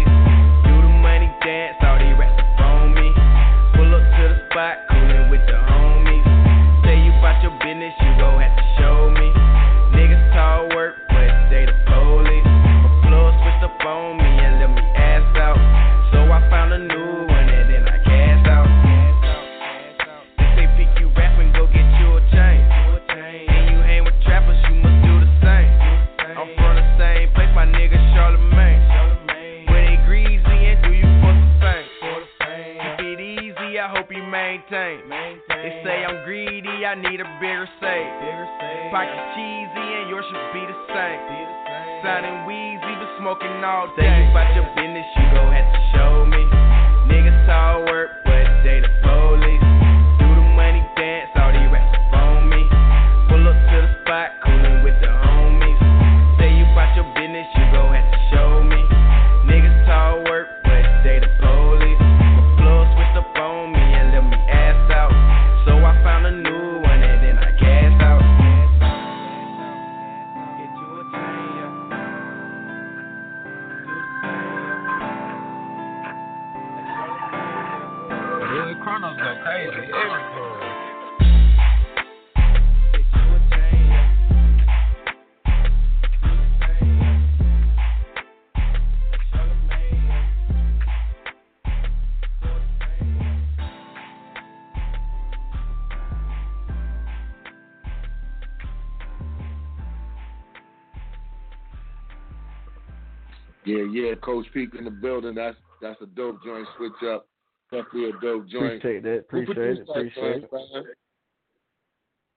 Yeah. 103.91 104.15
Coach 104.15 104.45
Peake 104.53 104.75
in 104.77 104.85
the 104.85 104.91
building. 104.91 105.35
That's 105.35 105.57
that's 105.81 106.01
a 106.01 106.05
dope 106.05 106.43
joint. 106.43 106.67
Switch 106.77 107.09
up. 107.09 107.27
Definitely 107.71 108.09
a 108.09 108.11
dope 108.21 108.47
joint. 108.47 108.75
Appreciate 108.75 109.03
that. 109.03 109.19
Appreciate 109.19 109.57
it. 109.57 109.89
Appreciate 109.89 110.43
it. 110.43 110.51
man? 110.51 110.83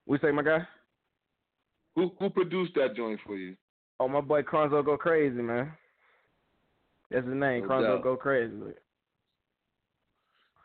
We 0.07 0.19
say, 0.19 0.31
my 0.31 0.43
guy. 0.43 0.67
Who 1.97 2.13
who 2.19 2.31
produced 2.31 2.75
that 2.75 2.97
joint 2.97 3.21
for 3.27 3.37
you? 3.37 3.57
Oh, 4.01 4.09
my 4.09 4.21
boy 4.21 4.43
Cronzo 4.43 4.85
go 4.85 4.97
crazy, 4.97 5.41
man. 5.41 5.73
That's 7.11 7.27
his 7.27 7.35
name. 7.35 7.63
No 7.63 7.69
Cronzo 7.69 8.03
go 8.03 8.17
crazy. 8.17 8.55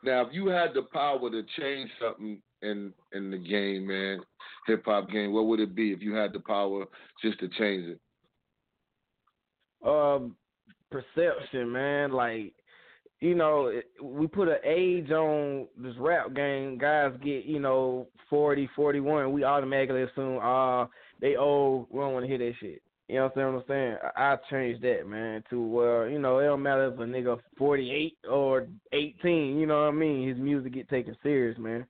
Now, 0.04 0.22
if 0.22 0.30
you 0.32 0.48
had 0.48 0.74
the 0.74 0.84
power 0.94 1.30
to 1.30 1.44
change 1.60 1.90
something 2.02 2.42
in 2.62 2.94
in 3.14 3.32
the 3.32 3.38
game, 3.38 3.88
man, 3.88 4.22
hip 4.66 4.84
hop 4.86 5.10
game, 5.10 5.34
what 5.34 5.46
would 5.46 5.60
it 5.60 5.76
be 5.76 5.92
if 5.92 6.02
you 6.02 6.14
had 6.14 6.34
the 6.34 6.40
power 6.40 6.86
just 7.24 7.40
to 7.40 7.50
change 7.50 7.86
it? 7.86 8.00
Um, 9.86 10.36
perception, 10.92 11.72
man. 11.72 12.12
Like, 12.12 12.54
you 13.20 13.36
know, 13.36 13.72
we 14.02 14.28
put 14.28 14.48
an 14.48 14.60
age 14.64 15.12
on 15.12 15.68
this 15.78 15.96
rap 15.98 16.34
game. 16.34 16.78
Guys 16.78 17.12
get, 17.24 17.46
you 17.46 17.60
know, 17.60 18.08
40, 18.30 18.70
41. 18.76 19.32
We 19.32 19.44
automatically 19.44 20.04
assume, 20.04 20.40
ah, 20.42 20.88
they 21.20 21.36
old. 21.36 21.88
We 21.90 22.00
don't 22.00 22.14
want 22.14 22.24
to 22.24 22.30
hear 22.30 22.38
that 22.38 22.54
shit. 22.60 22.82
You 23.10 23.16
know 23.16 23.32
what 23.34 23.44
I'm 23.44 23.64
saying? 23.68 23.98
I, 24.16 24.34
I 24.34 24.38
changed 24.52 24.84
that, 24.84 25.08
man, 25.08 25.44
to 25.50 25.60
where, 25.60 26.08
you 26.10 26.20
know, 26.20 26.38
it 26.38 26.46
don't 26.46 26.62
matter 26.62 26.94
if 26.94 27.00
a 27.00 27.04
nigga 27.04 27.40
48 27.58 28.18
or 28.30 28.68
18, 28.94 29.58
you 29.58 29.66
know 29.66 29.82
what 29.82 29.88
I 29.88 29.92
mean? 29.92 30.30
His 30.30 30.38
music 30.38 30.74
get 30.76 30.90
taken 30.90 31.18
serious, 31.24 31.58
man. 31.58 31.88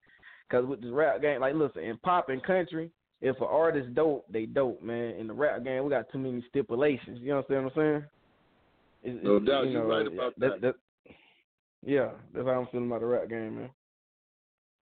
Because 0.47 0.65
with 0.65 0.81
this 0.81 0.91
rap 0.93 1.21
game, 1.21 1.41
like, 1.41 1.55
listen, 1.55 1.83
in 1.83 1.97
pop 1.97 2.29
and 2.29 2.41
country, 2.41 2.89
if 3.21 3.35
an 3.41 3.47
artist 3.49 3.93
dope, 3.95 4.25
they 4.31 4.45
dope, 4.45 4.81
man. 4.81 5.15
In 5.15 5.27
the 5.27 5.33
rap 5.33 5.61
game, 5.65 5.83
we 5.83 5.89
got 5.89 6.09
too 6.09 6.19
many 6.19 6.43
stipulations. 6.47 7.19
You 7.21 7.29
know 7.29 7.43
what 7.45 7.57
I'm 7.57 7.71
saying? 7.75 8.05
It's- 9.03 9.23
No 9.23 9.39
doubt, 9.39 9.65
you 9.67 9.71
you're 9.71 9.83
know, 9.83 9.89
right 9.89 10.07
about 10.07 10.33
that. 10.39 10.75
Yeah, 11.85 12.11
that's 12.33 12.45
how 12.45 12.59
I'm 12.59 12.67
feeling 12.67 12.87
about 12.87 13.01
the 13.01 13.07
rap 13.07 13.29
game, 13.29 13.55
man. 13.59 13.69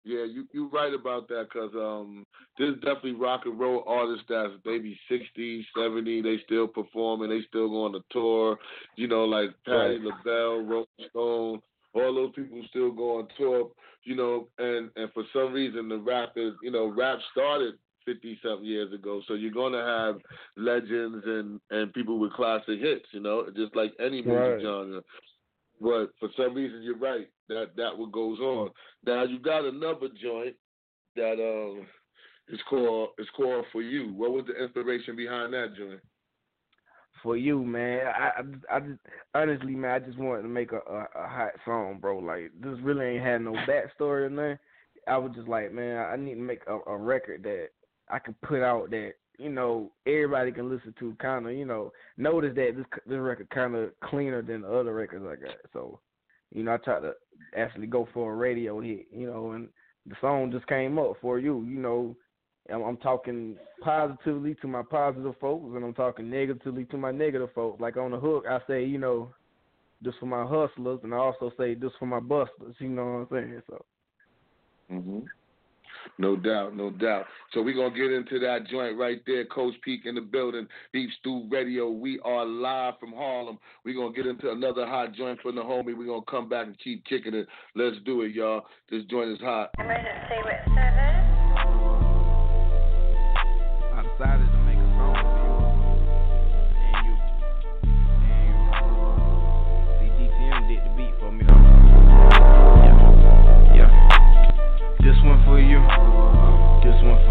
Yeah, 0.06 0.24
you 0.24 0.46
you 0.52 0.68
right 0.68 0.92
about 0.92 1.28
that 1.28 1.46
because 1.50 1.74
um, 1.74 2.26
there's 2.58 2.74
definitely 2.76 3.12
rock 3.12 3.46
and 3.46 3.58
roll 3.58 3.82
artists 3.86 4.26
that's 4.28 4.52
maybe 4.64 4.98
60, 5.08 5.66
70, 5.74 6.20
they 6.20 6.36
still 6.44 6.68
performing, 6.68 7.30
they 7.30 7.40
still 7.48 7.68
going 7.70 7.94
to 7.94 8.00
tour. 8.10 8.58
You 8.96 9.08
know, 9.08 9.24
like 9.24 9.50
Patti 9.64 9.96
Right. 9.96 10.00
LaBelle, 10.02 10.60
Rolling 10.60 10.86
Stone, 11.08 11.62
all 11.94 12.14
those 12.14 12.32
people 12.34 12.60
still 12.68 12.92
go 12.92 13.18
on 13.20 13.28
tour. 13.38 13.70
You 14.04 14.14
know, 14.14 14.48
and 14.58 14.90
and 14.96 15.10
for 15.14 15.24
some 15.32 15.54
reason 15.54 15.88
the 15.88 15.96
rap 15.98 16.34
is, 16.36 16.52
you 16.62 16.70
know, 16.70 16.86
rap 16.86 17.18
started 17.32 17.74
fifty 18.04 18.38
something 18.42 18.66
years 18.66 18.92
ago. 18.92 19.20
So 19.26 19.34
you're 19.34 19.52
gonna 19.52 19.84
have 19.84 20.20
legends 20.56 21.24
and 21.26 21.60
and 21.70 21.92
people 21.92 22.18
with 22.18 22.32
classic 22.32 22.80
hits. 22.80 23.06
You 23.12 23.20
know, 23.20 23.46
just 23.56 23.74
like 23.76 23.92
any 24.00 24.22
music 24.22 24.56
Right. 24.56 24.60
genre. 24.60 25.02
but 25.80 26.08
for 26.20 26.28
some 26.36 26.54
reason 26.54 26.82
you're 26.82 26.98
right 26.98 27.28
that 27.48 27.76
that 27.76 27.96
what 27.96 28.12
goes 28.12 28.38
on. 28.40 28.70
Now 29.06 29.24
you 29.24 29.38
got 29.38 29.64
another 29.64 30.08
joint 30.22 30.56
that 31.16 31.34
um 31.40 31.86
is 32.48 32.60
called 32.68 33.10
it's 33.18 33.30
called 33.36 33.64
for 33.72 33.82
you. 33.82 34.12
What 34.14 34.32
was 34.32 34.44
the 34.46 34.62
inspiration 34.62 35.16
behind 35.16 35.52
that 35.54 35.74
joint? 35.76 36.00
For 37.22 37.36
you, 37.36 37.64
man. 37.64 38.06
I, 38.06 38.30
I, 38.70 38.76
I 38.76 38.80
just 38.80 39.00
honestly, 39.34 39.74
man, 39.74 39.90
I 39.90 39.98
just 40.04 40.18
wanted 40.18 40.42
to 40.42 40.48
make 40.48 40.72
a, 40.72 40.76
a, 40.78 41.06
a 41.24 41.26
hot 41.28 41.52
song, 41.64 41.98
bro. 42.00 42.18
Like 42.18 42.52
this 42.60 42.78
really 42.82 43.06
ain't 43.06 43.24
had 43.24 43.42
no 43.42 43.52
backstory 43.68 44.26
or 44.26 44.30
nothing. 44.30 44.58
I 45.06 45.16
was 45.18 45.32
just 45.34 45.48
like, 45.48 45.72
man, 45.72 45.98
I 45.98 46.16
need 46.16 46.34
to 46.34 46.40
make 46.40 46.62
a, 46.66 46.78
a 46.90 46.96
record 46.96 47.42
that 47.44 47.68
I 48.08 48.18
can 48.18 48.34
put 48.42 48.62
out 48.62 48.90
that 48.90 49.12
you 49.38 49.48
know 49.48 49.90
everybody 50.06 50.52
can 50.52 50.70
listen 50.70 50.94
to. 50.98 51.16
Kind 51.20 51.46
of, 51.46 51.52
you 51.52 51.64
know, 51.64 51.92
notice 52.16 52.54
that 52.54 52.72
this 52.76 52.86
this 53.06 53.18
record 53.18 53.50
kind 53.50 53.74
of 53.74 53.90
cleaner 54.00 54.42
than 54.42 54.62
the 54.62 54.68
other 54.68 54.94
records 54.94 55.24
I 55.26 55.42
got. 55.42 55.56
So, 55.72 56.00
you 56.52 56.62
know, 56.62 56.74
I 56.74 56.76
tried 56.78 57.00
to 57.00 57.14
actually 57.56 57.86
go 57.86 58.08
for 58.12 58.32
a 58.32 58.36
radio 58.36 58.80
hit, 58.80 59.06
you 59.12 59.26
know, 59.26 59.52
and 59.52 59.68
the 60.06 60.14
song 60.20 60.50
just 60.52 60.66
came 60.66 60.98
up 60.98 61.14
for 61.20 61.38
you. 61.38 61.64
You 61.64 61.78
know, 61.78 62.16
I'm, 62.72 62.82
I'm 62.82 62.96
talking 62.98 63.56
positively 63.82 64.54
to 64.60 64.68
my 64.68 64.82
positive 64.82 65.34
folks, 65.40 65.72
and 65.74 65.84
I'm 65.84 65.94
talking 65.94 66.30
negatively 66.30 66.84
to 66.86 66.96
my 66.96 67.10
negative 67.10 67.50
folks. 67.54 67.80
Like 67.80 67.96
on 67.96 68.10
the 68.10 68.18
hook, 68.18 68.44
I 68.48 68.58
say, 68.66 68.84
you 68.84 68.98
know, 68.98 69.30
just 70.02 70.18
for 70.18 70.26
my 70.26 70.44
hustlers, 70.44 71.00
and 71.02 71.14
I 71.14 71.16
also 71.16 71.50
say 71.58 71.74
just 71.74 71.94
for 71.98 72.06
my 72.06 72.20
busters. 72.20 72.76
You 72.78 72.88
know 72.88 73.26
what 73.28 73.38
I'm 73.38 73.48
saying? 73.48 73.62
So. 73.68 73.84
hmm 74.90 75.20
No 76.18 76.36
doubt, 76.36 76.76
no 76.76 76.90
doubt. 76.90 77.26
So 77.52 77.62
we're 77.62 77.74
gonna 77.74 77.94
get 77.94 78.12
into 78.12 78.38
that 78.40 78.68
joint 78.68 78.98
right 78.98 79.20
there, 79.26 79.44
Coach 79.46 79.74
Peake 79.82 80.06
in 80.06 80.14
the 80.14 80.20
building, 80.20 80.66
Beef 80.92 81.10
Stew 81.20 81.46
Radio. 81.50 81.90
We 81.90 82.20
are 82.24 82.44
live 82.44 82.94
from 82.98 83.12
Harlem. 83.12 83.58
We're 83.84 83.94
gonna 83.94 84.14
get 84.14 84.26
into 84.26 84.50
another 84.50 84.86
hot 84.86 85.12
joint 85.14 85.40
from 85.40 85.56
the 85.56 85.62
homie. 85.62 85.96
We're 85.96 86.06
gonna 86.06 86.22
come 86.28 86.48
back 86.48 86.66
and 86.66 86.78
keep 86.78 87.04
kicking 87.04 87.34
it. 87.34 87.46
Let's 87.74 87.96
do 88.04 88.22
it, 88.22 88.32
y'all. 88.32 88.62
This 88.90 89.04
joint 89.10 89.30
is 89.30 89.40
hot. 89.40 89.70
Emergency 89.78 90.36
with 90.44 90.74
service. 90.74 91.33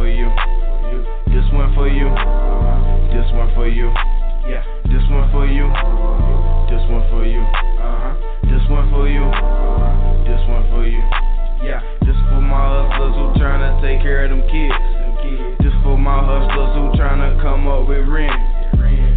For 0.03 0.11
you. 0.11 0.27
This 1.31 1.47
one 1.55 1.71
for 1.79 1.87
you. 1.87 2.11
This 3.15 3.23
one 3.31 3.47
for 3.55 3.71
you. 3.71 3.87
Yeah. 4.43 4.59
This 4.91 4.99
one 5.07 5.31
for 5.31 5.47
you. 5.47 5.63
This 6.67 6.83
one 6.91 7.07
for 7.07 7.23
you. 7.23 7.39
Uh-huh. 7.39 8.11
This 8.43 8.63
one 8.67 8.91
for 8.91 9.07
you. 9.07 9.23
This 10.27 10.43
one 10.51 10.67
for 10.75 10.83
you. 10.83 10.99
Yeah. 11.63 11.79
This 12.03 12.19
for 12.27 12.43
my 12.43 12.67
hustlers 12.67 13.15
who 13.15 13.39
tryna 13.39 13.79
take 13.79 14.03
care 14.03 14.27
of 14.27 14.35
them 14.35 14.43
kids. 14.51 14.75
This 15.63 15.71
for 15.87 15.95
my 15.95 16.19
hustlers 16.19 16.75
who 16.75 16.99
tryna 16.99 17.39
come 17.39 17.63
up 17.71 17.87
with 17.87 18.03
rent. 18.03 18.35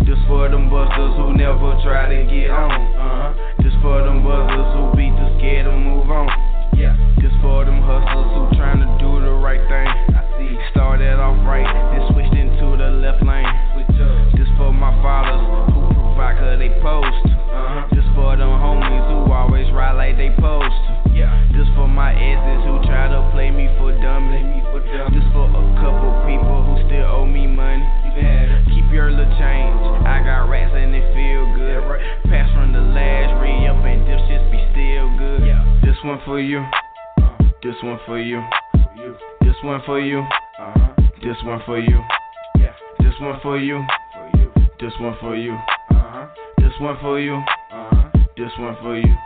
This 0.06 0.22
for 0.30 0.46
them 0.46 0.70
busters 0.70 1.18
who 1.18 1.34
never 1.34 1.74
try 1.82 2.06
to 2.14 2.22
get 2.30 2.54
on. 2.54 2.70
Uh-huh. 2.70 3.34
This 3.58 3.74
for 3.82 4.06
them 4.06 4.22
busters 4.22 4.70
who 4.78 4.94
beat 4.94 5.10
the 5.18 5.34
scared 5.42 5.66
to 5.66 5.74
move 5.74 6.06
on. 6.14 6.30
Yeah. 6.78 6.94
This 7.18 7.34
for 7.42 7.66
them 7.66 7.82
hustlers 7.82 8.30
who 8.38 8.54
tryna 8.54 8.86
do 9.02 9.18
the 9.18 9.34
right 9.42 9.66
thing. 9.66 10.15
Started 10.70 11.18
off 11.18 11.36
right, 11.46 11.64
then 11.64 12.02
switched 12.12 12.36
into 12.36 12.76
the 12.76 12.90
left 13.00 13.24
lane. 13.24 13.48
This 14.36 14.48
for 14.56 14.72
my 14.72 14.92
fathers 15.02 15.40
who 15.72 15.88
provide 15.94 16.36
cause 16.38 16.58
they 16.60 16.70
post. 16.84 17.24
Uh-huh. 17.26 17.88
This 17.92 18.04
for 18.14 18.36
them 18.36 18.52
homies 18.60 19.06
who 19.08 19.32
always 19.32 19.66
ride 19.72 19.96
like 19.96 20.16
they 20.20 20.30
post. 20.36 20.76
Yeah. 21.16 21.32
This 21.56 21.66
for 21.74 21.88
my 21.88 22.12
exes 22.12 22.62
who 22.68 22.78
try 22.84 23.08
to 23.08 23.24
play 23.32 23.50
me 23.50 23.72
for 23.80 23.92
dummy. 23.98 24.62
This 25.12 25.26
for 25.32 25.48
a 25.48 25.62
couple 25.80 26.12
people 26.28 26.62
who 26.62 26.74
still 26.86 27.08
owe 27.08 27.26
me 27.26 27.48
money. 27.48 27.84
Keep 28.72 28.92
your 28.92 29.10
little 29.10 29.28
change. 29.40 29.76
I 30.04 30.20
got 30.24 30.48
rats 30.48 30.72
and 30.76 30.92
they 30.92 31.04
feel 31.16 31.44
good. 31.56 31.80
Pass 32.28 32.52
from 32.52 32.72
the 32.72 32.80
last 32.80 33.40
re 33.40 33.66
up 33.66 33.80
and 33.84 34.04
this 34.04 34.20
just 34.28 34.46
be 34.52 34.60
still 34.72 35.08
good. 35.16 35.48
This 35.82 35.96
one 36.04 36.20
for 36.24 36.40
you. 36.40 36.60
This 37.64 37.76
one 37.82 37.98
for 38.06 38.20
you. 38.20 38.44
This 39.56 39.64
one 39.64 39.80
for 39.86 39.98
you. 39.98 40.22
This 41.24 41.36
one 41.42 41.62
for 41.64 41.80
you. 41.80 42.04
This 43.00 43.14
one 43.18 43.40
for 43.42 43.58
you. 43.58 43.82
This 44.78 44.92
one 45.00 45.16
for 45.18 45.34
you. 45.34 45.56
This 46.58 46.72
one 46.78 46.96
for 47.00 47.18
you. 47.18 47.42
This 48.36 48.52
one 48.58 48.76
for 48.82 48.98
you. 48.98 49.16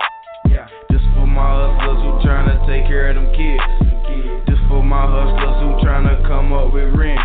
This 0.88 1.02
for 1.18 1.26
my 1.26 1.50
hustlers 1.50 1.98
who 1.98 2.28
tryna 2.28 2.62
take 2.62 2.86
care 2.86 3.10
of 3.10 3.16
them 3.16 3.26
kids. 3.34 4.46
This 4.46 4.58
for 4.68 4.84
my 4.84 5.02
hustlers 5.02 5.58
who 5.66 5.84
tryna 5.84 6.22
come 6.22 6.52
up 6.52 6.72
with 6.72 6.94
rent. 6.94 7.18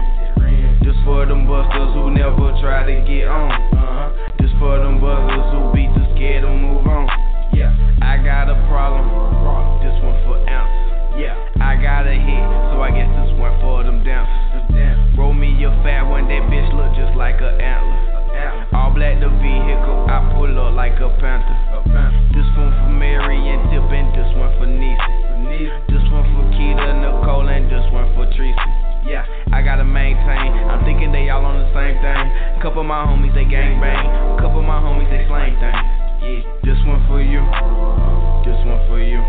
This 0.82 0.98
for 1.06 1.28
them 1.28 1.46
busters 1.46 1.94
who 1.94 2.10
never 2.10 2.58
try 2.58 2.90
to 2.90 3.06
get 3.06 3.28
on. 3.30 4.18
This 4.42 4.50
for 4.58 4.82
them 4.82 5.00
busters 5.00 5.46
who 5.54 5.70
be 5.78 5.86
too 5.94 6.10
scared 6.18 6.42
to 6.42 6.50
move 6.50 6.88
on. 6.88 7.06
Yeah, 7.54 7.70
I 8.02 8.18
got 8.18 8.50
a 8.50 8.58
problem. 8.66 9.06
This 9.86 9.94
one 10.02 10.18
for 10.26 10.42
ounce. 10.50 10.74
Yeah, 11.16 11.40
I 11.64 11.80
got 11.80 12.04
a 12.04 12.12
hit, 12.12 12.44
so 12.76 12.84
I 12.84 12.92
guess 12.92 13.08
this 13.08 13.32
one 13.40 13.56
for 13.64 13.88
them 13.88 14.04
dancers. 14.04 15.16
Roll 15.16 15.32
me 15.32 15.56
a 15.64 15.72
fat 15.80 16.04
one, 16.04 16.28
that 16.28 16.44
bitch 16.52 16.68
look 16.76 16.92
just 16.92 17.16
like 17.16 17.40
a 17.40 17.56
antler. 17.56 18.04
All 18.76 18.92
black 18.92 19.24
the 19.24 19.32
vehicle, 19.40 20.12
I 20.12 20.20
pull 20.36 20.52
up 20.60 20.76
like 20.76 21.00
a 21.00 21.08
panther. 21.24 21.56
This 22.36 22.44
one 22.60 22.68
for 22.68 22.92
Mary 22.92 23.40
and 23.40 23.64
Tip, 23.72 23.88
and 23.88 24.12
this 24.12 24.28
one 24.36 24.52
for 24.60 24.68
Niecy. 24.68 25.72
This 25.88 26.04
one 26.12 26.28
for 26.36 26.44
Keita, 26.52 27.00
Nicole, 27.00 27.48
and 27.48 27.72
this 27.72 27.88
one 27.96 28.12
for 28.12 28.28
Tracy. 28.36 28.70
Yeah, 29.08 29.24
I 29.56 29.64
gotta 29.64 29.88
maintain. 29.88 30.52
I'm 30.68 30.84
thinking 30.84 31.16
they 31.16 31.32
all 31.32 31.48
on 31.48 31.64
the 31.64 31.72
same 31.72 31.96
thing. 32.04 32.60
Couple 32.60 32.84
my 32.84 33.08
homies 33.08 33.32
they 33.32 33.48
gang 33.48 33.80
bang. 33.80 34.04
Couple 34.44 34.60
my 34.60 34.84
homies 34.84 35.08
they 35.08 35.24
slang 35.32 35.56
thing. 35.64 35.80
Yeah, 36.20 36.44
this 36.68 36.80
one 36.84 37.00
for 37.08 37.24
you. 37.24 37.40
This 38.44 38.60
one 38.68 38.84
for 38.92 39.00
you. 39.00 39.24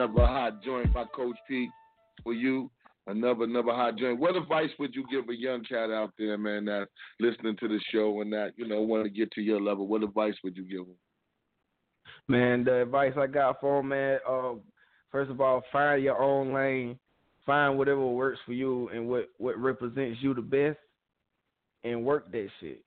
Another 0.00 0.26
hot 0.26 0.62
joint 0.64 0.94
by 0.94 1.04
Coach 1.14 1.36
Peake 1.46 1.68
for 2.22 2.32
you. 2.32 2.70
Another 3.06 3.44
another 3.44 3.72
hot 3.72 3.98
joint. 3.98 4.18
What 4.18 4.34
advice 4.34 4.70
would 4.78 4.94
you 4.94 5.04
give 5.10 5.28
a 5.28 5.36
young 5.36 5.62
cat 5.62 5.90
out 5.90 6.14
there, 6.18 6.38
man, 6.38 6.64
that's 6.64 6.90
listening 7.18 7.54
to 7.58 7.68
the 7.68 7.78
show 7.92 8.22
and 8.22 8.32
that, 8.32 8.52
you 8.56 8.66
know, 8.66 8.80
want 8.80 9.04
to 9.04 9.10
get 9.10 9.30
to 9.32 9.42
your 9.42 9.60
level? 9.60 9.86
What 9.86 10.02
advice 10.02 10.32
would 10.42 10.56
you 10.56 10.62
give 10.62 10.86
them? 10.86 10.96
Man, 12.28 12.64
the 12.64 12.80
advice 12.80 13.12
I 13.18 13.26
got 13.26 13.60
for 13.60 13.80
'em, 13.80 13.88
man, 13.88 14.20
uh, 14.26 14.54
first 15.12 15.30
of 15.30 15.38
all, 15.42 15.62
find 15.70 16.02
your 16.02 16.18
own 16.18 16.54
lane. 16.54 16.98
Find 17.44 17.76
whatever 17.76 18.06
works 18.06 18.40
for 18.46 18.54
you 18.54 18.88
and 18.88 19.06
what, 19.06 19.28
what 19.36 19.58
represents 19.58 20.22
you 20.22 20.32
the 20.32 20.40
best 20.40 20.78
and 21.84 22.06
work 22.06 22.32
that 22.32 22.48
shit. 22.58 22.82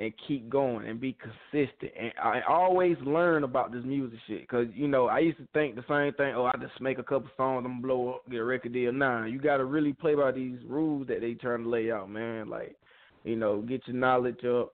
And 0.00 0.12
keep 0.28 0.48
going 0.48 0.86
and 0.86 1.00
be 1.00 1.16
consistent. 1.20 1.90
And 2.00 2.12
I 2.22 2.40
always 2.48 2.96
learn 3.04 3.42
about 3.42 3.72
this 3.72 3.82
music 3.84 4.20
shit. 4.28 4.42
Because, 4.42 4.68
you 4.72 4.86
know, 4.86 5.08
I 5.08 5.18
used 5.18 5.38
to 5.38 5.48
think 5.52 5.74
the 5.74 5.84
same 5.88 6.12
thing. 6.12 6.34
Oh, 6.36 6.44
I 6.44 6.52
just 6.60 6.80
make 6.80 7.00
a 7.00 7.02
couple 7.02 7.28
songs, 7.36 7.66
I'm 7.66 7.82
blow 7.82 8.10
up, 8.10 8.30
get 8.30 8.38
a 8.38 8.44
record 8.44 8.74
deal. 8.74 8.92
Nah, 8.92 9.24
you 9.24 9.40
got 9.40 9.56
to 9.56 9.64
really 9.64 9.92
play 9.92 10.14
by 10.14 10.30
these 10.30 10.60
rules 10.68 11.08
that 11.08 11.20
they 11.20 11.34
trying 11.34 11.64
to 11.64 11.68
lay 11.68 11.90
out, 11.90 12.08
man. 12.08 12.48
Like, 12.48 12.76
you 13.24 13.34
know, 13.34 13.60
get 13.60 13.88
your 13.88 13.96
knowledge 13.96 14.44
up 14.44 14.72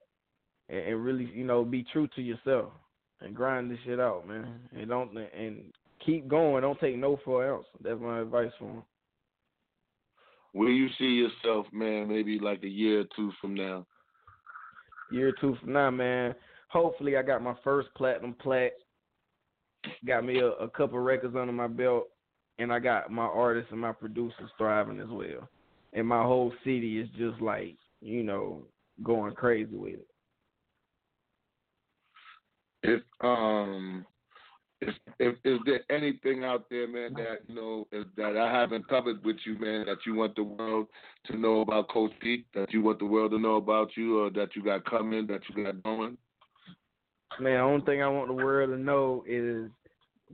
and, 0.69 0.79
and 0.79 1.03
really, 1.03 1.27
you 1.33 1.43
know, 1.43 1.65
be 1.65 1.83
true 1.91 2.07
to 2.15 2.21
yourself 2.21 2.69
and 3.19 3.35
grind 3.35 3.71
this 3.71 3.79
shit 3.83 3.99
out, 3.99 4.27
man. 4.27 4.45
Mm-hmm. 4.45 4.77
And 4.77 4.89
don't 4.89 5.17
and 5.17 5.73
keep 6.05 6.27
going. 6.27 6.61
Don't 6.61 6.79
take 6.79 6.97
no 6.97 7.19
for 7.25 7.43
an 7.43 7.51
ounce. 7.51 7.67
That's 7.83 7.99
my 7.99 8.19
advice 8.19 8.51
for 8.59 8.65
him. 8.65 8.83
Where 10.53 10.69
you 10.69 10.87
see 10.99 11.05
yourself, 11.25 11.65
man, 11.73 12.07
maybe 12.07 12.37
like 12.37 12.61
a 12.63 12.69
year 12.69 12.99
or 12.99 13.05
two 13.15 13.31
from 13.41 13.55
now? 13.55 13.87
Year 15.11 15.29
or 15.29 15.33
two 15.39 15.57
from 15.61 15.73
now, 15.73 15.91
man. 15.91 16.35
Hopefully, 16.69 17.15
I 17.17 17.21
got 17.21 17.41
my 17.41 17.55
first 17.63 17.89
platinum 17.95 18.35
plat. 18.41 18.71
Got 20.05 20.25
me 20.25 20.39
a, 20.39 20.47
a 20.47 20.69
couple 20.69 20.99
records 20.99 21.35
under 21.35 21.53
my 21.53 21.67
belt, 21.67 22.05
and 22.57 22.73
I 22.73 22.79
got 22.79 23.11
my 23.11 23.25
artists 23.25 23.71
and 23.71 23.79
my 23.79 23.91
producers 23.91 24.49
thriving 24.57 24.99
as 24.99 25.09
well. 25.09 25.47
And 25.93 26.07
my 26.07 26.23
whole 26.23 26.51
city 26.63 26.99
is 26.99 27.07
just 27.17 27.39
like, 27.41 27.77
you 28.01 28.23
know, 28.23 28.63
going 29.03 29.33
crazy 29.33 29.75
with 29.75 29.93
it. 29.93 30.07
If 32.83 33.01
um 33.21 34.05
if, 34.81 34.93
if 35.19 35.35
is 35.43 35.59
there 35.65 35.81
anything 35.89 36.43
out 36.43 36.65
there, 36.69 36.87
man, 36.87 37.13
that 37.13 37.39
you 37.47 37.55
know 37.55 37.87
is, 37.91 38.05
that 38.17 38.37
I 38.37 38.51
haven't 38.51 38.87
covered 38.87 39.23
with 39.23 39.37
you, 39.45 39.57
man, 39.59 39.85
that 39.85 40.05
you 40.05 40.15
want 40.15 40.35
the 40.35 40.43
world 40.43 40.87
to 41.27 41.37
know 41.37 41.61
about 41.61 41.89
Coach 41.89 42.11
Peake, 42.19 42.45
that 42.53 42.71
you 42.73 42.81
want 42.81 42.99
the 42.99 43.05
world 43.05 43.31
to 43.31 43.39
know 43.39 43.55
about 43.55 43.95
you, 43.95 44.19
or 44.19 44.29
that 44.31 44.55
you 44.55 44.63
got 44.63 44.85
coming, 44.85 45.27
that 45.27 45.41
you 45.49 45.63
got 45.63 45.81
going? 45.83 46.17
Man, 47.39 47.53
the 47.53 47.59
only 47.59 47.85
thing 47.85 48.01
I 48.01 48.07
want 48.07 48.27
the 48.27 48.33
world 48.33 48.69
to 48.71 48.77
know 48.77 49.23
is 49.27 49.69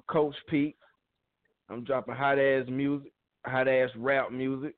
Coach 0.08 0.36
Peake. 0.50 0.78
I'm 1.70 1.84
dropping 1.84 2.16
hot 2.16 2.38
ass 2.38 2.66
music, 2.68 3.12
hot 3.46 3.68
ass 3.68 3.90
rap 3.96 4.32
music, 4.32 4.76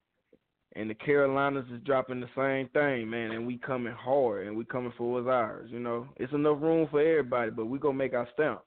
and 0.75 0.89
the 0.89 0.93
Carolinas 0.93 1.65
is 1.73 1.81
dropping 1.85 2.19
the 2.19 2.29
same 2.35 2.69
thing, 2.69 3.09
man. 3.09 3.31
And 3.31 3.47
we 3.47 3.57
coming 3.57 3.93
hard, 3.93 4.47
and 4.47 4.55
we 4.55 4.65
coming 4.65 4.93
for 4.97 5.11
what's 5.11 5.27
ours. 5.27 5.69
You 5.71 5.79
know, 5.79 6.07
it's 6.17 6.33
enough 6.33 6.61
room 6.61 6.87
for 6.91 7.01
everybody, 7.01 7.51
but 7.51 7.65
we 7.65 7.79
gonna 7.79 7.97
make 7.97 8.13
our 8.13 8.27
stamp. 8.33 8.61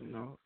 Know. 0.00 0.38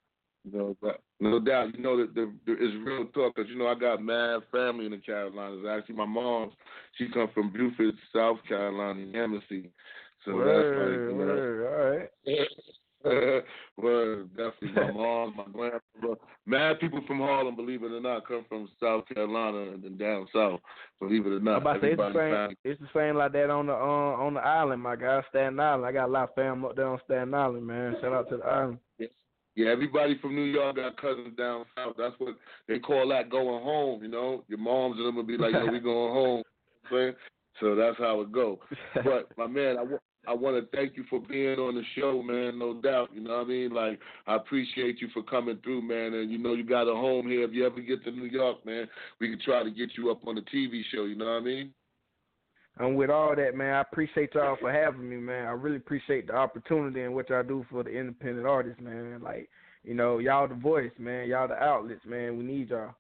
No 0.51 0.77
doubt. 0.83 1.01
No 1.21 1.41
doubt. 1.41 1.75
You 1.75 1.83
know 1.83 1.97
that 1.97 2.15
the, 2.15 2.33
the, 2.45 2.53
it's 2.53 2.87
real 2.87 3.07
talk 3.07 3.35
because 3.35 3.51
you 3.51 3.59
know 3.59 3.67
I 3.67 3.75
got 3.75 4.03
mad 4.03 4.43
family 4.53 4.85
in 4.85 4.93
the 4.93 4.99
Carolinas. 4.99 5.65
Actually, 5.69 5.97
my 5.97 6.05
mom, 6.05 6.53
she 6.99 7.09
come 7.09 7.31
from 7.33 7.51
Beaufort, 7.51 7.95
South 8.15 8.39
Carolina, 8.47 9.07
Hennessy. 9.13 9.71
So 10.25 10.35
word, 10.35 11.09
that's 11.09 11.19
like, 11.19 11.29
know, 11.29 11.67
all 11.69 11.91
right. 11.91 12.11
well, 13.77 14.25
definitely 14.35 14.73
my 14.83 14.93
mom, 14.93 15.35
my 15.37 15.45
grandmother. 15.53 16.21
Mad 16.47 16.81
people 16.81 17.01
from 17.07 17.19
Harlem, 17.19 17.57
believe 17.57 17.83
it 17.83 17.93
or 17.93 18.01
not, 18.01 18.27
come 18.27 18.45
from 18.49 18.69
South 18.81 19.07
Carolina 19.09 19.73
and 19.73 19.83
then 19.83 19.97
down 19.97 20.27
south. 20.33 20.61
Believe 21.01 21.27
it 21.27 21.33
or 21.33 21.41
not, 21.41 21.59
about 21.59 21.81
say 21.81 21.93
it's 21.93 21.99
the 21.99 22.07
same. 22.09 22.15
family. 22.15 22.57
It's 22.65 22.81
the 22.81 22.89
same 22.95 23.17
like 23.17 23.33
that 23.33 23.51
on 23.51 23.67
the 23.67 23.75
uh, 23.75 23.77
on 23.77 24.35
the 24.35 24.41
island, 24.41 24.83
my 24.83 24.97
guy, 24.97 25.23
Staten 25.31 25.61
Island. 25.61 25.87
I 25.87 25.93
got 25.93 26.09
a 26.09 26.13
lot 26.13 26.31
of 26.31 26.35
fam 26.35 26.65
up 26.65 26.77
there 26.77 26.89
on 26.89 27.01
Staten 27.05 27.35
Island, 27.35 27.67
man. 27.67 27.97
Shout 28.01 28.13
out 28.13 28.29
to 28.31 28.39
the 28.39 28.45
island. 28.45 28.79
Yeah, 29.57 29.71
everybody 29.71 30.19
from 30.19 30.35
New 30.35 30.45
York 30.45 30.77
got 30.77 31.01
cousins 31.01 31.37
down 31.37 31.65
south. 31.77 31.95
That's 31.97 32.15
what 32.19 32.35
they 32.67 32.79
call 32.81 33.09
that 33.11 33.31
going 33.31 33.63
home. 33.63 34.03
You 34.03 34.09
know, 34.09 34.45
your 34.49 34.59
moms 34.59 34.97
and 34.99 35.07
them 35.07 35.17
will 35.17 35.23
be 35.23 35.37
like, 35.37 35.53
"Yo, 35.53 35.67
we 35.67 35.81
going 35.81 36.13
home." 36.13 36.43
You 36.43 36.91
know 36.91 36.91
what 36.91 36.99
I'm 36.99 37.05
saying? 37.07 37.15
So 37.61 37.75
that's 37.77 37.99
how 37.99 38.21
it 38.21 38.33
go. 38.33 38.59
But 38.95 39.31
my 39.39 39.47
man, 39.47 39.77
I, 39.77 39.83
w- 39.83 39.99
I 40.27 40.35
want 40.35 40.57
to 40.57 40.77
thank 40.77 40.97
you 40.97 41.05
for 41.09 41.21
being 41.21 41.59
on 41.59 41.77
the 41.77 41.85
show, 41.97 42.21
man. 42.21 42.59
No 42.59 42.75
doubt. 42.75 43.11
You 43.15 43.21
know 43.21 43.37
what 43.37 43.47
I 43.47 43.49
mean? 43.49 43.71
Like 43.73 44.01
I 44.27 44.35
appreciate 44.37 45.01
you 45.01 45.09
for 45.15 45.23
coming 45.23 45.59
through, 45.63 45.83
man. 45.83 46.15
And 46.15 46.33
you 46.33 46.39
know 46.39 46.55
you 46.55 46.65
got 46.65 46.91
a 46.91 46.95
home 46.95 47.29
here. 47.29 47.45
If 47.45 47.53
you 47.53 47.65
ever 47.65 47.81
get 47.81 48.03
to 48.05 48.11
New 48.11 48.27
York, 48.27 48.65
man, 48.67 48.89
we 49.21 49.29
can 49.29 49.39
try 49.41 49.63
to 49.63 49.71
get 49.71 49.91
you 49.97 50.11
up 50.11 50.27
on 50.27 50.35
the 50.35 50.43
TV 50.43 50.83
show. 50.93 51.05
You 51.05 51.15
know 51.15 51.27
what 51.27 51.43
I 51.43 51.45
mean? 51.45 51.73
And 52.79 52.97
with 52.97 53.11
all 53.11 53.37
that, 53.37 53.55
man, 53.55 53.75
I 53.75 53.81
appreciate 53.83 54.35
y'all 54.35 54.57
for 54.61 54.73
having 54.73 55.09
me, 55.09 55.17
man. 55.17 55.47
I 55.47 55.51
really 55.51 55.77
appreciate 55.77 56.27
the 56.27 56.35
opportunity 56.35 57.03
and 57.03 57.15
what 57.15 57.31
y'all 57.31 57.45
do 57.45 57.65
for 57.71 57.85
the 57.85 57.91
independent 57.91 58.47
artists, 58.47 58.81
man. 58.81 59.21
Like, 59.23 59.49
you 59.85 59.95
know, 59.95 60.19
y'all 60.19 60.49
the 60.49 60.55
voice, 60.55 60.91
man. 60.99 61.29
Y'all 61.29 61.47
the 61.47 61.55
outlets, 61.55 62.05
man. 62.05 62.37
We 62.37 62.45
need 62.45 62.71
y'all. 62.71 62.95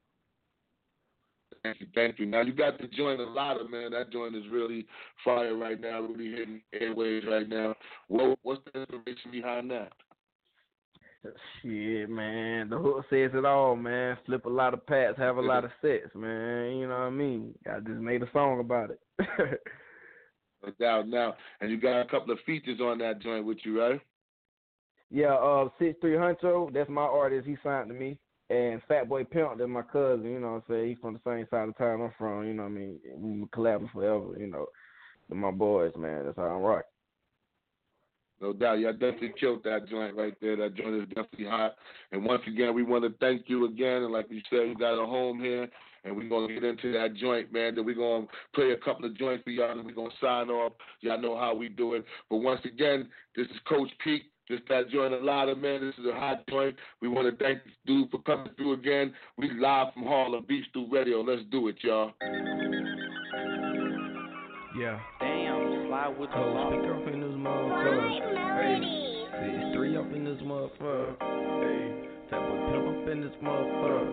Thank 1.64 1.80
you, 1.80 1.86
thank 1.94 2.18
you. 2.18 2.26
Now 2.26 2.42
you 2.42 2.52
got 2.52 2.78
the 2.78 2.86
joint 2.88 3.20
a 3.20 3.24
lot 3.24 3.58
of 3.58 3.70
man. 3.70 3.92
That 3.92 4.12
joint 4.12 4.36
is 4.36 4.44
really 4.50 4.86
fire 5.24 5.56
right 5.56 5.80
now, 5.80 6.02
really 6.02 6.30
hitting 6.30 6.60
airways 6.78 7.24
right 7.26 7.48
now. 7.48 7.74
What 8.08 8.38
what's 8.42 8.60
the 8.66 8.80
inspiration 8.80 9.30
behind 9.32 9.70
that? 9.70 9.92
Shit, 11.62 12.10
man. 12.10 12.68
The 12.68 12.78
hook 12.78 13.04
says 13.08 13.30
it 13.34 13.44
all, 13.44 13.76
man. 13.76 14.16
Flip 14.26 14.44
a 14.44 14.48
lot 14.48 14.74
of 14.74 14.86
pats, 14.86 15.18
have 15.18 15.36
a 15.36 15.40
lot 15.40 15.64
of 15.64 15.70
sets, 15.80 16.14
man. 16.14 16.76
You 16.76 16.86
know 16.86 16.98
what 16.98 17.06
I 17.06 17.10
mean? 17.10 17.54
I 17.70 17.80
just 17.80 18.00
made 18.00 18.22
a 18.22 18.30
song 18.32 18.60
about 18.60 18.90
it. 18.90 19.60
No 20.64 20.72
doubt 20.80 21.08
now. 21.08 21.34
And 21.60 21.70
you 21.70 21.78
got 21.78 22.00
a 22.00 22.06
couple 22.06 22.32
of 22.32 22.38
features 22.46 22.80
on 22.80 22.98
that 22.98 23.20
joint 23.20 23.44
with 23.44 23.58
you, 23.64 23.80
right? 23.80 24.00
yeah, 25.10 25.34
uh 25.34 25.68
six 25.78 25.96
three 26.00 26.14
Huncho, 26.14 26.72
that's 26.72 26.90
my 26.90 27.02
artist, 27.02 27.46
he 27.46 27.56
signed 27.62 27.88
to 27.88 27.94
me. 27.94 28.18
And 28.50 28.82
Fat 28.88 29.08
Boy 29.08 29.24
Pimp, 29.24 29.58
that's 29.58 29.70
my 29.70 29.82
cousin, 29.82 30.24
you 30.24 30.40
know 30.40 30.52
what 30.52 30.56
I'm 30.56 30.62
saying? 30.68 30.88
He's 30.88 30.98
from 31.00 31.14
the 31.14 31.20
same 31.24 31.46
side 31.50 31.68
of 31.68 31.78
town 31.78 32.02
I'm 32.02 32.12
from, 32.18 32.46
you 32.46 32.54
know 32.54 32.64
what 32.64 32.70
I 32.70 32.72
mean? 32.72 32.98
We 33.16 33.30
been 33.30 33.48
collabing 33.48 33.92
forever, 33.92 34.38
you 34.38 34.46
know. 34.46 34.66
They're 35.28 35.38
my 35.38 35.50
boys, 35.50 35.92
man. 35.96 36.24
That's 36.24 36.36
how 36.36 36.44
I'm 36.44 36.62
rock. 36.62 36.84
No 38.40 38.52
doubt. 38.52 38.80
Y'all 38.80 38.92
definitely 38.92 39.32
killed 39.38 39.62
that 39.64 39.88
joint 39.88 40.14
right 40.16 40.34
there. 40.40 40.56
That 40.56 40.74
joint 40.74 40.96
is 40.96 41.08
definitely 41.08 41.46
hot. 41.46 41.76
And 42.12 42.24
once 42.24 42.42
again, 42.46 42.74
we 42.74 42.82
want 42.82 43.04
to 43.04 43.14
thank 43.20 43.44
you 43.46 43.66
again. 43.66 44.02
And 44.02 44.12
like 44.12 44.26
you 44.30 44.40
said, 44.50 44.68
you 44.68 44.74
got 44.74 45.02
a 45.02 45.06
home 45.06 45.40
here. 45.40 45.68
And 46.04 46.14
we're 46.14 46.28
going 46.28 46.48
to 46.48 46.54
get 46.54 46.64
into 46.64 46.92
that 46.92 47.14
joint, 47.14 47.50
man. 47.52 47.74
Then 47.74 47.86
we're 47.86 47.94
going 47.94 48.26
to 48.26 48.28
play 48.54 48.72
a 48.72 48.76
couple 48.76 49.06
of 49.06 49.16
joints 49.16 49.42
for 49.44 49.50
y'all. 49.50 49.72
And 49.72 49.86
we're 49.86 49.94
going 49.94 50.10
to 50.10 50.16
sign 50.20 50.50
off. 50.50 50.72
Y'all 51.00 51.20
know 51.20 51.38
how 51.38 51.54
we 51.54 51.68
do 51.70 51.94
it. 51.94 52.04
But 52.28 52.38
once 52.38 52.60
again, 52.64 53.08
this 53.34 53.46
is 53.46 53.56
Coach 53.66 53.88
Peake. 54.02 54.24
This 54.50 54.60
that 54.68 54.90
joint 54.90 55.14
a 55.14 55.18
lot 55.18 55.48
of 55.48 55.56
man. 55.56 55.80
This 55.80 55.94
is 55.98 56.04
a 56.04 56.14
hot 56.14 56.46
joint. 56.50 56.76
We 57.00 57.08
want 57.08 57.30
to 57.30 57.42
thank 57.42 57.64
this 57.64 57.72
dude 57.86 58.10
for 58.10 58.18
coming 58.18 58.52
through 58.56 58.74
again. 58.74 59.14
We 59.38 59.50
live 59.58 59.94
from 59.94 60.02
Harlem 60.02 60.44
Beef 60.46 60.66
Stew 60.68 60.86
Radio. 60.92 61.22
Let's 61.22 61.42
do 61.50 61.68
it, 61.68 61.76
y'all. 61.82 62.12
Yeah. 64.78 65.00
Damn, 65.94 66.14
fly 66.14 66.20
with 66.20 66.30
the 66.30 66.34
Coach, 66.34 66.54
law. 66.54 66.70
pick 66.70 66.90
up 66.90 67.06
in 67.14 67.20
this 67.20 67.30
motherfucker. 67.30 68.10
Hey, 68.58 68.78
six 69.30 69.74
three 69.74 69.96
up 69.96 70.12
in 70.12 70.24
this 70.24 70.40
motherfucker. 70.42 71.14
Hey, 71.62 72.08
Fat 72.30 72.40
Boy 72.40 72.58
Pimp 72.70 72.86
up 72.88 73.08
in 73.08 73.20
this 73.20 73.36
motherfucker. 73.42 74.04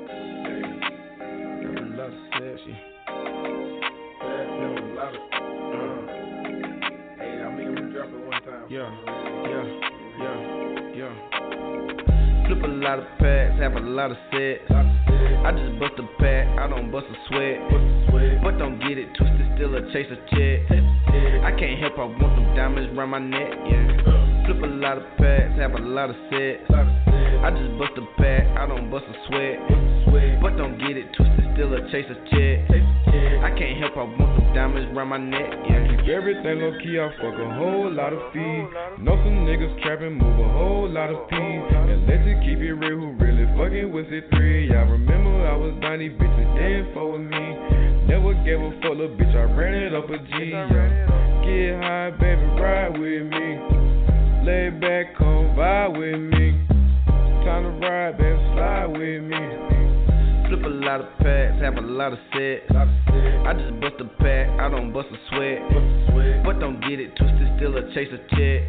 Hey, 0.46 0.62
got 1.74 1.84
a 1.84 1.98
lot 1.98 2.10
of 2.10 2.16
sexy. 2.38 2.74
Fat 4.22 4.48
Pimp, 4.60 4.78
a 4.78 4.94
lot 4.94 5.16
of. 5.16 5.22
Uh. 5.22 5.98
Hey, 7.18 7.34
I 7.42 7.50
mean, 7.56 7.70
we 7.74 7.82
drop 7.94 8.10
it 8.10 8.22
one 8.28 8.42
time. 8.44 8.66
Yeah, 8.70 8.90
yeah, 9.50 9.66
yeah, 10.20 10.38
yeah. 10.96 11.41
Flip 12.52 12.64
a 12.66 12.68
lot 12.68 13.00
of 13.00 13.06
packs, 13.18 13.58
have 13.62 13.76
a 13.76 13.80
lot 13.80 14.12
of 14.12 14.18
sets. 14.30 14.68
I 14.68 15.56
just 15.56 15.80
bust 15.80 15.94
a 16.00 16.04
pack, 16.20 16.48
I 16.60 16.68
don't 16.68 16.92
bust 16.92 17.06
a 17.08 17.16
sweat. 17.30 18.44
But 18.44 18.58
don't 18.58 18.78
get 18.78 18.98
it 18.98 19.08
twisted, 19.16 19.48
still 19.56 19.74
a 19.74 19.82
chase 19.94 20.12
a 20.12 20.18
check. 20.36 20.68
I 21.48 21.56
can't 21.58 21.80
help, 21.80 21.94
I 21.96 22.12
want 22.12 22.20
them 22.20 22.54
diamonds 22.54 22.92
round 22.98 23.12
my 23.12 23.20
neck, 23.20 23.54
yeah. 23.72 24.44
Flip 24.44 24.64
a 24.64 24.68
lot 24.68 24.98
of 24.98 25.04
packs, 25.16 25.58
have 25.60 25.76
a 25.76 25.80
lot 25.80 26.10
of 26.10 26.18
sets. 26.28 26.68
I 26.68 27.52
just 27.56 27.80
bust 27.80 27.94
a 27.96 28.22
pack, 28.22 28.44
I 28.58 28.68
don't 28.68 28.92
bust 28.92 29.06
a 29.08 29.16
sweat. 29.30 29.91
But 30.12 30.58
don't 30.58 30.78
get 30.78 30.98
it 30.98 31.08
twisted, 31.16 31.46
still 31.54 31.74
a 31.74 31.80
chase 31.92 32.10
a 32.12 32.16
check. 32.28 32.68
I 33.44 33.50
can't 33.58 33.80
help, 33.80 33.96
I 33.96 34.04
want 34.04 34.18
them 34.18 34.42
diamonds 34.54 34.92
round 34.96 35.10
my 35.10 35.18
neck, 35.18 35.48
yeah. 35.70 35.88
Keep 35.88 36.10
everything 36.10 36.60
low 36.60 36.76
key, 36.84 37.00
I 37.00 37.08
fuck 37.18 37.36
a 37.40 37.48
whole 37.56 37.92
lot 37.92 38.14
of 38.14 38.20
feet. 38.34 38.68
Know 39.00 39.16
some 39.24 39.48
niggas 39.48 39.82
trapping, 39.82 40.18
move 40.18 40.40
a 40.40 40.50
whole 40.52 40.90
lot 40.90 41.10
of 41.10 41.28
peas. 41.30 41.64
And 41.72 42.08
let's 42.08 42.24
just 42.28 42.44
keep 42.44 42.60
it 42.60 42.74
real, 42.76 43.00
who 43.00 43.16
really 43.16 43.48
fucking 43.56 43.92
with 43.92 44.12
it 44.12 44.28
three? 44.36 44.72
I 44.72 44.84
remember 44.84 45.48
I 45.48 45.56
was 45.56 45.74
90 45.80 46.10
bitches, 46.10 46.50
didn't 46.56 46.94
fuck 46.94 47.12
with 47.12 47.22
me. 47.22 47.46
Never 48.12 48.34
gave 48.44 48.60
a 48.60 48.72
fuck, 48.84 48.98
little 49.00 49.16
bitch, 49.16 49.32
I 49.32 49.48
ran 49.56 49.74
it 49.74 49.96
up 49.96 50.10
a 50.10 50.18
G, 50.20 50.52
yeah. 50.52 51.08
Get 51.48 51.80
high, 51.80 52.12
baby, 52.12 52.46
ride 52.60 53.00
with 53.00 53.26
me. 53.32 53.48
Lay 54.44 54.70
back, 54.70 55.16
come 55.18 55.56
vibe 55.56 55.98
with 55.98 56.20
me. 56.20 56.60
Time 57.46 57.64
to 57.64 57.88
ride, 57.88 58.18
baby, 58.18 58.38
slide 58.54 58.88
with 58.88 59.24
me. 59.24 59.81
Flip 60.52 60.66
a 60.66 60.68
lot 60.68 61.00
of 61.00 61.08
packs, 61.20 61.64
have 61.64 61.78
a 61.78 61.82
lot 61.82 62.12
of 62.12 62.20
sets. 62.36 62.68
I 62.76 63.54
just 63.56 63.72
bust 63.80 63.96
a 64.04 64.06
pack, 64.20 64.50
I 64.60 64.68
don't 64.68 64.92
bust 64.92 65.08
a 65.08 65.16
sweat. 65.32 65.64
But 66.44 66.60
don't 66.60 66.82
get 66.82 67.00
it 67.00 67.16
twisted, 67.16 67.48
still 67.56 67.78
a 67.78 67.88
chase 67.96 68.12
a 68.12 68.20
check. 68.36 68.68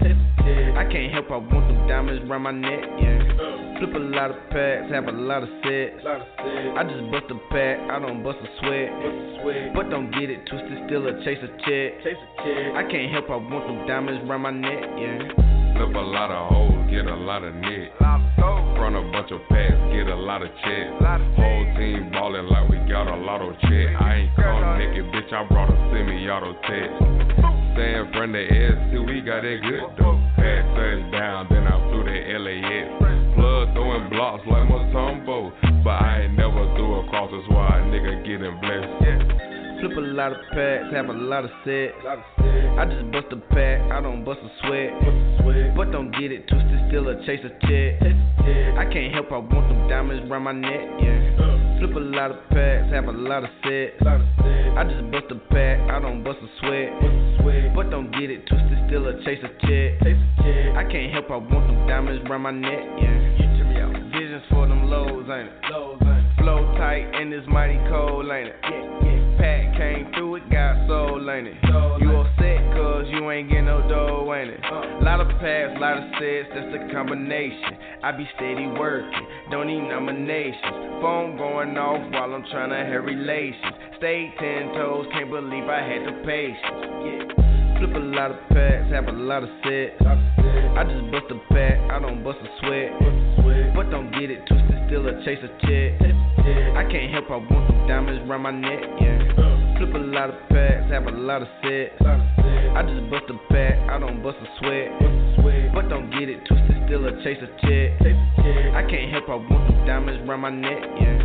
I 0.79 0.87
can't 0.87 1.13
help, 1.13 1.33
I 1.33 1.43
want 1.43 1.67
them 1.67 1.89
diamonds 1.89 2.23
round 2.31 2.45
my 2.45 2.53
neck, 2.53 2.87
yeah. 3.03 3.83
Flip 3.83 3.97
a 3.97 3.99
lot 3.99 4.31
of 4.31 4.39
packs, 4.55 4.95
have 4.95 5.09
a 5.09 5.11
lot 5.11 5.43
of 5.43 5.49
sets. 5.67 6.07
I 6.07 6.87
just 6.87 7.03
bust 7.11 7.27
a 7.35 7.39
pack, 7.51 7.83
I 7.91 7.99
don't 7.99 8.23
bust 8.23 8.39
a 8.39 8.49
sweat. 8.63 9.75
But 9.75 9.91
don't 9.91 10.13
get 10.13 10.31
it 10.31 10.47
twisted, 10.47 10.87
still 10.87 11.03
a 11.11 11.19
chase 11.27 11.43
a 11.43 11.51
check. 11.67 11.99
I 12.79 12.87
can't 12.87 13.11
help, 13.11 13.27
I 13.27 13.43
want 13.43 13.67
them 13.67 13.89
diamonds 13.91 14.23
round 14.31 14.45
my 14.45 14.55
neck, 14.55 14.87
yeah. 15.03 15.19
Flip 15.75 15.99
a 15.99 15.99
lot 15.99 16.31
of 16.31 16.47
hoes, 16.47 16.62
a 17.13 17.17
lot 17.17 17.45
of 17.45 17.55
net. 17.55 17.93
Front 17.99 18.97
a 18.97 19.03
bunch 19.13 19.31
of 19.33 19.41
packs, 19.49 19.77
get 19.93 20.09
a 20.09 20.17
lot 20.17 20.43
of 20.43 20.49
checks. 20.65 20.91
Whole 21.37 21.65
team 21.77 22.11
ballin' 22.11 22.49
like 22.49 22.69
we 22.69 22.79
got 22.89 23.07
a 23.07 23.17
lot 23.17 23.43
of 23.43 23.53
check. 23.61 23.89
I 24.01 24.25
ain't 24.25 24.37
come 24.37 24.79
naked, 24.79 25.13
bitch, 25.13 25.33
I 25.33 25.47
brought 25.47 25.69
a 25.69 25.77
semi-auto 25.93 26.53
text. 26.65 26.97
San 27.77 28.13
Fran 28.13 28.33
the 28.33 28.45
S2, 28.49 29.07
we 29.07 29.21
got 29.21 29.43
that 29.43 29.59
good 29.61 29.85
dope. 30.01 30.21
Pack 30.37 30.65
touch 30.73 31.13
down, 31.13 31.47
then 31.51 31.69
I 31.69 31.77
flew 31.93 32.05
to 32.05 32.17
LAX. 32.41 33.37
Blood 33.37 33.73
throwing 33.75 34.09
blocks 34.09 34.45
like 34.49 34.69
Mutombo. 34.69 35.53
But 35.85 36.01
I 36.01 36.23
ain't 36.25 36.37
never 36.37 36.65
threw 36.77 37.01
across, 37.01 37.31
that's 37.33 37.49
why 37.49 37.79
a 37.79 37.83
nigga 37.93 38.25
getting 38.25 38.57
blessed. 38.61 39.32
Flip 39.83 39.99
a 39.99 40.01
lot 40.15 40.31
of 40.31 40.39
packs, 40.55 40.95
have 40.95 41.09
a 41.09 41.13
lot 41.13 41.43
of 41.43 41.51
sets. 41.67 41.91
I 42.07 42.87
just 42.87 43.11
bust 43.11 43.27
a 43.33 43.37
pack, 43.51 43.83
I 43.91 44.01
don't 44.01 44.23
bust 44.25 44.39
a 44.39 44.51
sweat. 44.63 45.75
But 45.75 45.91
don't 45.91 46.13
get 46.13 46.31
it 46.31 46.47
twisted, 46.47 46.79
still 46.87 47.09
a 47.09 47.19
chase 47.27 47.43
a 47.43 47.51
check. 47.67 47.99
I 48.79 48.87
can't 48.87 49.13
help, 49.13 49.33
I 49.33 49.39
want 49.39 49.51
them 49.51 49.89
diamonds 49.89 50.31
round 50.31 50.45
my 50.45 50.53
neck, 50.53 50.87
yeah. 51.03 51.83
Flip 51.83 51.97
a 51.97 51.99
lot 51.99 52.31
of 52.31 52.39
packs, 52.51 52.95
have 52.95 53.09
a 53.09 53.11
lot 53.11 53.43
of 53.43 53.51
sets. 53.67 53.99
I 54.07 54.85
just 54.87 55.11
bust 55.11 55.27
a 55.35 55.39
pack, 55.51 55.91
I 55.91 55.99
don't 55.99 56.23
bust 56.23 56.39
a 56.39 56.49
sweat. 56.63 57.75
But 57.75 57.91
don't 57.91 58.13
get 58.13 58.31
it 58.31 58.47
twisted, 58.47 58.79
still 58.87 59.09
a 59.09 59.19
chase 59.25 59.43
a 59.43 59.51
check. 59.67 59.99
I 60.79 60.87
can't 60.87 61.13
help, 61.13 61.29
I 61.29 61.43
want 61.43 61.67
them 61.67 61.89
diamonds 61.89 62.23
round 62.31 62.45
my 62.45 62.53
neck, 62.53 62.87
yeah. 63.03 63.19
Visions 64.15 64.45
for 64.49 64.69
them 64.69 64.87
lows, 64.87 65.27
ain't 65.27 65.51
it? 65.51 66.39
Flow 66.39 66.71
tight 66.79 67.11
and 67.15 67.33
it's 67.35 67.49
mighty 67.49 67.79
cold, 67.91 68.31
ain't 68.31 68.47
it? 68.47 69.12
Pack 69.43 69.75
came 69.75 70.07
through, 70.15 70.37
it 70.37 70.51
got 70.55 70.87
soul, 70.87 71.19
ain't 71.29 71.49
it? 71.49 71.57
You 71.99 72.15
upset 72.15 72.63
cause 72.79 73.07
you 73.11 73.29
ain't 73.29 73.49
getting 73.51 73.67
no 73.67 73.83
dough, 73.89 74.33
ain't 74.33 74.51
it? 74.51 74.61
Lot 75.03 75.19
of 75.19 75.27
pads, 75.43 75.75
lot 75.83 75.99
of 75.99 76.05
sets, 76.15 76.47
that's 76.55 76.71
the 76.71 76.87
combination. 76.95 77.75
I 78.05 78.13
be 78.13 78.23
steady 78.37 78.69
working, 78.79 79.27
don't 79.51 79.67
need 79.67 79.83
nominations. 79.83 81.03
Phone 81.03 81.37
going 81.37 81.77
off 81.77 82.07
while 82.13 82.33
I'm 82.33 82.47
trying 82.53 82.71
to 82.71 82.87
have 82.87 83.03
relations. 83.03 83.99
Stay 83.99 84.33
ten 84.39 84.71
toes, 84.79 85.07
can't 85.11 85.29
believe 85.29 85.67
I 85.67 85.83
had 85.91 86.07
the 86.07 86.23
patience. 86.23 86.79
Yeah. 87.03 87.83
Flip 87.83 87.97
a 87.99 88.05
lot 88.15 88.31
of 88.31 88.39
packs, 88.55 88.95
have 88.95 89.09
a 89.09 89.13
lot 89.13 89.43
of 89.43 89.51
sets. 89.67 89.99
I 90.07 90.87
just 90.87 91.11
bust 91.11 91.27
a 91.35 91.39
pack, 91.53 91.83
I 91.91 91.99
don't 91.99 92.23
bust 92.23 92.39
a 92.39 92.49
sweat. 92.63 93.42
Don't 93.93 94.11
get 94.11 94.31
it 94.31 94.41
twisted, 94.49 94.89
still 94.89 95.07
a 95.07 95.23
chase 95.23 95.45
a 95.45 95.49
check. 95.61 96.01
I 96.01 96.89
can't 96.91 97.13
help, 97.13 97.29
I 97.29 97.37
want 97.37 97.69
them 97.69 97.87
diamonds 97.87 98.27
round 98.27 98.43
my 98.45 98.51
neck, 98.51 98.81
yeah. 98.99 99.77
Flip 99.77 99.95
a 99.95 99.99
lot 99.99 100.31
of 100.31 100.49
packs, 100.49 100.91
have 100.91 101.07
a 101.09 101.11
lot 101.11 101.43
of 101.43 101.49
sets. 101.61 102.01
I 102.01 102.83
just 102.89 103.11
bust 103.11 103.29
a 103.29 103.37
pack, 103.53 103.77
I 103.91 103.99
don't 104.01 104.23
bust 104.23 104.39
a 104.41 104.49
sweat. 104.59 104.89
But 105.75 105.91
don't 105.91 106.11
get 106.11 106.31
it 106.31 106.41
twisted, 106.49 106.77
still 106.87 107.05
a 107.05 107.23
chase 107.23 107.37
a 107.45 107.49
check. 107.61 108.01
I 108.73 108.83
can't 108.89 109.13
help, 109.13 109.29
I 109.29 109.37
want 109.37 109.69
them 109.69 109.87
diamonds 109.87 110.27
round 110.27 110.41
my 110.41 110.49
neck, 110.49 110.83
yeah. 110.99 111.19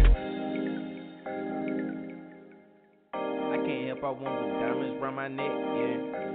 I 3.15 3.57
can't 3.63 3.87
help, 3.87 4.03
I 4.03 4.11
want 4.11 4.43
them 4.43 4.59
diamonds 4.59 5.01
round 5.01 5.15
my 5.15 5.29
neck, 5.29 5.55
yeah. 5.79 6.26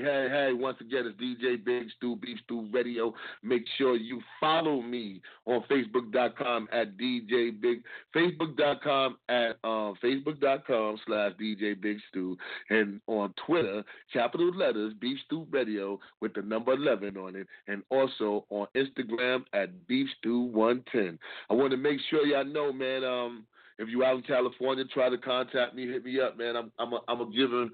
Hey, 0.00 0.28
hey, 0.30 0.52
once 0.52 0.76
again, 0.80 1.04
it's 1.06 1.20
DJ 1.20 1.64
Big 1.64 1.88
Stew, 1.96 2.16
Beef 2.16 2.38
Stew 2.44 2.68
Radio. 2.72 3.12
Make 3.42 3.64
sure 3.76 3.96
you 3.96 4.20
follow 4.38 4.80
me 4.80 5.20
on 5.46 5.62
Facebook.com 5.70 6.68
at 6.72 6.96
DJ 6.96 7.60
Big, 7.60 7.82
Facebook.com 8.14 9.16
at 9.28 9.56
um, 9.64 9.94
Facebook.com 10.02 10.98
slash 11.06 11.32
DJ 11.40 11.80
Big 11.80 11.98
Stew, 12.10 12.36
and 12.70 13.00
on 13.08 13.34
Twitter, 13.46 13.84
capital 14.12 14.50
letters, 14.50 14.94
Beef 15.00 15.18
Stew 15.26 15.46
Radio 15.50 15.98
with 16.20 16.34
the 16.34 16.42
number 16.42 16.72
11 16.72 17.16
on 17.16 17.34
it, 17.34 17.48
and 17.66 17.82
also 17.90 18.44
on 18.50 18.68
Instagram 18.76 19.44
at 19.52 19.86
Beef 19.88 20.08
Stew 20.18 20.42
110. 20.42 21.18
I 21.50 21.54
want 21.54 21.72
to 21.72 21.76
make 21.76 21.98
sure 22.08 22.24
y'all 22.24 22.44
know, 22.44 22.72
man, 22.72 23.04
um, 23.04 23.44
if 23.78 23.88
you 23.88 24.04
out 24.04 24.16
in 24.16 24.22
California, 24.22 24.84
try 24.92 25.08
to 25.08 25.18
contact 25.18 25.74
me. 25.74 25.86
Hit 25.86 26.04
me 26.04 26.20
up, 26.20 26.36
man. 26.36 26.56
I'm 26.56 26.72
I'm 26.78 26.92
a, 26.92 27.00
I'm 27.06 27.20
a 27.20 27.30
giving 27.30 27.70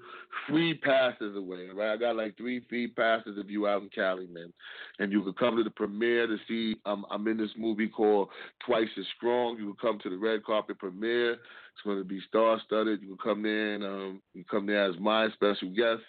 free 0.47 0.75
passes 0.75 1.35
away. 1.35 1.67
Right, 1.73 1.93
I 1.93 1.97
got 1.97 2.15
like 2.15 2.37
three 2.37 2.63
free 2.69 2.87
passes 2.87 3.37
if 3.37 3.49
you 3.49 3.67
out 3.67 3.81
in 3.81 3.89
Cali, 3.89 4.27
man. 4.27 4.53
And 4.99 5.11
you 5.11 5.23
can 5.23 5.33
come 5.33 5.57
to 5.57 5.63
the 5.63 5.71
premiere 5.71 6.27
to 6.27 6.37
see. 6.47 6.75
Um, 6.85 7.05
I'm 7.09 7.27
in 7.27 7.37
this 7.37 7.49
movie 7.57 7.87
called 7.87 8.29
Twice 8.65 8.87
as 8.99 9.05
Strong. 9.17 9.57
You 9.57 9.73
can 9.73 9.89
come 9.89 9.99
to 10.03 10.09
the 10.09 10.17
red 10.17 10.43
carpet 10.43 10.77
premiere. 10.77 11.33
It's 11.33 11.83
going 11.83 11.97
to 11.97 12.03
be 12.03 12.21
star 12.27 12.61
studded. 12.65 13.01
You 13.01 13.15
can 13.15 13.33
come 13.33 13.41
there 13.41 13.73
and 13.73 13.83
um, 13.83 14.21
you 14.33 14.43
come 14.49 14.67
there 14.67 14.89
as 14.89 14.95
my 14.99 15.29
special 15.33 15.69
guest. 15.69 16.03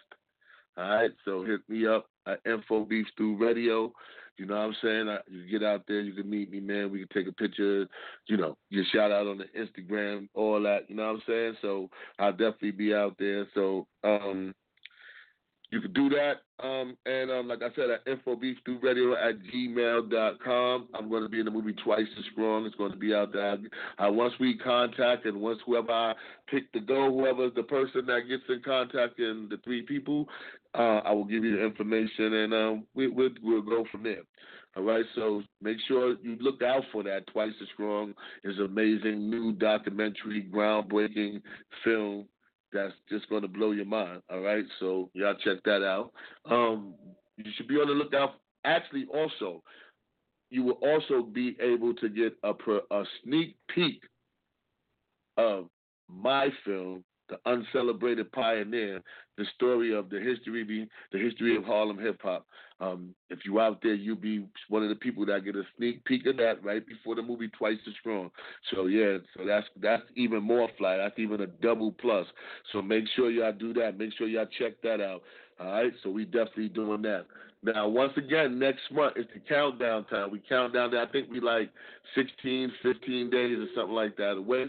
All 0.77 0.85
right, 0.85 1.11
so 1.25 1.43
hit 1.43 1.61
me 1.69 1.87
up 1.87 2.07
at 2.27 2.41
Info 2.47 2.85
Beef 2.85 3.07
Stew 3.13 3.37
Radio. 3.37 3.93
You 4.39 4.45
know 4.45 4.57
what 4.57 4.65
I'm 4.65 4.77
saying? 4.83 5.09
I, 5.09 5.19
you 5.31 5.49
get 5.51 5.67
out 5.67 5.85
there, 5.89 6.01
you 6.01 6.13
can 6.13 6.29
meet 6.29 6.51
me, 6.51 6.61
man. 6.61 6.91
We 6.91 6.99
can 6.99 7.09
take 7.15 7.27
a 7.27 7.33
picture, 7.33 7.87
you 8.27 8.37
know, 8.37 8.57
get 8.71 8.85
shout 8.93 9.11
out 9.11 9.27
on 9.27 9.39
the 9.39 9.47
Instagram, 9.59 10.29
all 10.35 10.63
that. 10.63 10.89
You 10.89 10.97
know 10.97 11.07
what 11.07 11.15
I'm 11.15 11.23
saying? 11.27 11.57
So 11.63 11.89
I'll 12.19 12.33
definitely 12.33 12.73
be 12.73 12.95
out 12.95 13.17
there. 13.19 13.47
So 13.55 13.87
um, 14.05 14.55
you 15.71 15.81
can 15.81 15.93
do 15.93 16.09
that. 16.11 16.43
Um, 16.63 16.97
and 17.05 17.31
um, 17.31 17.49
like 17.49 17.63
I 17.63 17.75
said, 17.75 17.91
at 17.91 18.07
infobeefstewradio 18.07 19.15
at 19.17 19.37
gmail.com. 19.53 20.89
I'm 20.95 21.09
going 21.09 21.23
to 21.23 21.29
be 21.29 21.41
in 21.41 21.45
the 21.45 21.51
movie 21.51 21.75
Twice 21.85 22.07
as 22.19 22.25
Strong. 22.33 22.67
It's 22.67 22.77
going 22.77 22.93
to 22.93 22.99
be 22.99 23.15
out 23.15 23.33
there. 23.33 23.59
Uh, 23.99 24.11
once 24.11 24.33
we 24.41 24.57
contact 24.57 25.27
and 25.27 25.41
once 25.41 25.59
whoever 25.67 25.93
I 25.93 26.15
pick 26.49 26.73
to 26.73 26.81
go, 26.81 27.11
whoever's 27.11 27.55
the 27.55 27.63
person 27.63 28.07
that 28.07 28.23
gets 28.29 28.45
in 28.49 28.63
contact 28.65 29.19
and 29.19 29.51
the 29.51 29.59
three 29.65 29.83
people, 29.83 30.27
uh, 30.75 31.01
I 31.05 31.13
will 31.13 31.25
give 31.25 31.45
you 31.45 31.57
the 31.57 31.65
information 31.65 32.33
and 32.35 32.55
um, 32.55 32.87
we, 32.95 33.09
we'll, 33.09 33.31
we'll 33.43 33.63
go 33.63 33.85
from 33.91 34.05
there. 34.05 34.23
All 34.77 34.83
right, 34.83 35.07
so 35.15 35.43
make 35.63 35.79
sure 35.89 36.17
you 36.23 36.37
look 36.39 36.63
out 36.63 36.83
for 36.93 37.03
that. 37.03 37.27
Twice 37.29 37.53
as 37.63 37.69
Strong 37.73 38.13
is 38.45 38.59
amazing 38.59 39.31
new 39.31 39.53
documentary, 39.53 40.47
groundbreaking 40.53 41.41
film 41.83 42.27
that's 42.73 42.95
just 43.09 43.29
going 43.29 43.43
to 43.43 43.49
blow 43.49 43.73
your 43.73 43.85
mind. 43.85 44.23
All 44.31 44.41
right, 44.41 44.65
so 44.81 45.11
y'all 45.15 45.35
check 45.43 45.59
that 45.65 45.85
out. 45.85 46.13
Um, 46.51 46.95
you 47.37 47.51
should 47.57 47.69
be 47.69 47.77
on 47.77 47.89
the 47.89 47.95
lookout. 47.95 48.35
Actually, 48.65 49.07
also, 49.13 49.63
you 50.51 50.63
will 50.63 50.79
also 50.83 51.23
be 51.23 51.57
able 51.61 51.95
to 51.95 52.09
get 52.09 52.33
a, 52.43 52.53
a 52.91 53.05
sneak 53.23 53.57
peek 53.75 54.01
of 55.37 55.67
my 56.09 56.49
film, 56.65 57.05
The 57.29 57.39
Uncelebrated 57.45 58.31
Pioneer, 58.33 59.03
the 59.37 59.45
story 59.55 59.95
of 59.95 60.09
the 60.11 60.21
history, 60.21 60.89
the 61.13 61.19
history 61.19 61.57
of 61.57 61.65
Harlem 61.65 61.99
hip 61.99 62.21
hop. 62.23 62.47
Um, 62.79 63.15
if 63.31 63.41
you 63.45 63.59
out 63.59 63.81
there, 63.83 63.95
you'll 63.95 64.17
be 64.17 64.47
one 64.69 64.83
of 64.83 64.91
the 64.91 64.95
people 64.95 65.25
that 65.27 65.45
get 65.45 65.57
a 65.57 65.63
sneak 65.77 66.05
peek 66.05 66.27
of 66.27 66.37
that 66.37 66.63
right 66.63 66.87
before 66.87 67.15
the 67.15 67.23
movie 67.23 67.49
Twice 67.49 67.79
as 67.87 67.95
Strong. 68.01 68.31
So 68.73 68.87
yeah, 68.87 69.19
so 69.37 69.45
that's 69.47 69.67
that's 69.81 70.03
even 70.15 70.43
more 70.43 70.69
fly. 70.77 70.99
That's 70.99 71.19
even 71.19 71.41
a 71.41 71.47
double 71.47 71.93
plus. 71.93 72.27
So 72.73 72.83
make 72.83 73.05
sure 73.17 73.31
y'all 73.31 73.53
do 73.53 73.73
that. 73.75 73.99
Make 73.99 74.13
sure 74.17 74.29
y'all 74.29 74.47
check 74.59 74.81
that 74.83 75.01
out. 75.01 75.23
All 75.59 75.67
right, 75.67 75.93
so 76.03 76.11
we 76.11 76.25
definitely 76.27 76.69
doing 76.69 77.01
that. 77.03 77.25
Now, 77.63 77.89
once 77.89 78.13
again, 78.17 78.59
next 78.59 78.83
month 78.93 79.17
is 79.17 79.25
the 79.33 79.41
countdown 79.41 80.05
time. 80.05 80.31
We 80.31 80.43
count 80.47 80.75
down 80.75 80.91
to, 80.91 81.01
I 81.01 81.07
think 81.07 81.31
we 81.31 81.41
like 81.41 81.71
16, 82.15 82.71
15 82.83 83.31
days 83.31 83.59
or 83.59 83.67
something 83.75 83.95
like 83.95 84.17
that 84.19 84.33
away 84.33 84.67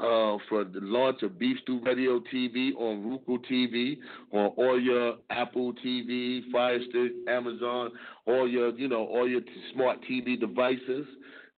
uh, 0.00 0.38
for 0.48 0.64
the 0.64 0.80
launch 0.80 1.22
of 1.22 1.38
Beef 1.38 1.56
Stew 1.62 1.80
Radio 1.84 2.20
TV 2.32 2.74
on 2.76 3.08
Roku 3.08 3.38
TV, 3.50 3.96
on 4.32 4.46
all 4.56 4.80
your 4.80 5.16
Apple 5.30 5.72
TV, 5.74 6.40
Fire 6.50 6.80
Stick, 6.90 7.12
Amazon, 7.28 7.92
all 8.26 8.48
your 8.48 8.70
you 8.76 8.88
know 8.88 9.06
all 9.06 9.28
your 9.28 9.42
smart 9.72 9.98
TV 10.10 10.38
devices. 10.38 11.06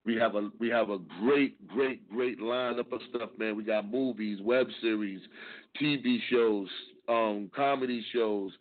We 0.04 0.16
have 0.16 0.34
a 0.34 0.50
we 0.60 0.68
have 0.68 0.90
a 0.90 0.98
great 1.20 1.66
great 1.66 2.08
great 2.10 2.38
lineup 2.38 2.92
of 2.92 3.00
stuff, 3.08 3.30
man. 3.38 3.56
We 3.56 3.64
got 3.64 3.90
movies, 3.90 4.38
web 4.42 4.66
series, 4.82 5.20
TV 5.80 6.18
shows, 6.30 6.68
um, 7.08 7.50
comedy 7.56 8.04
shows. 8.12 8.52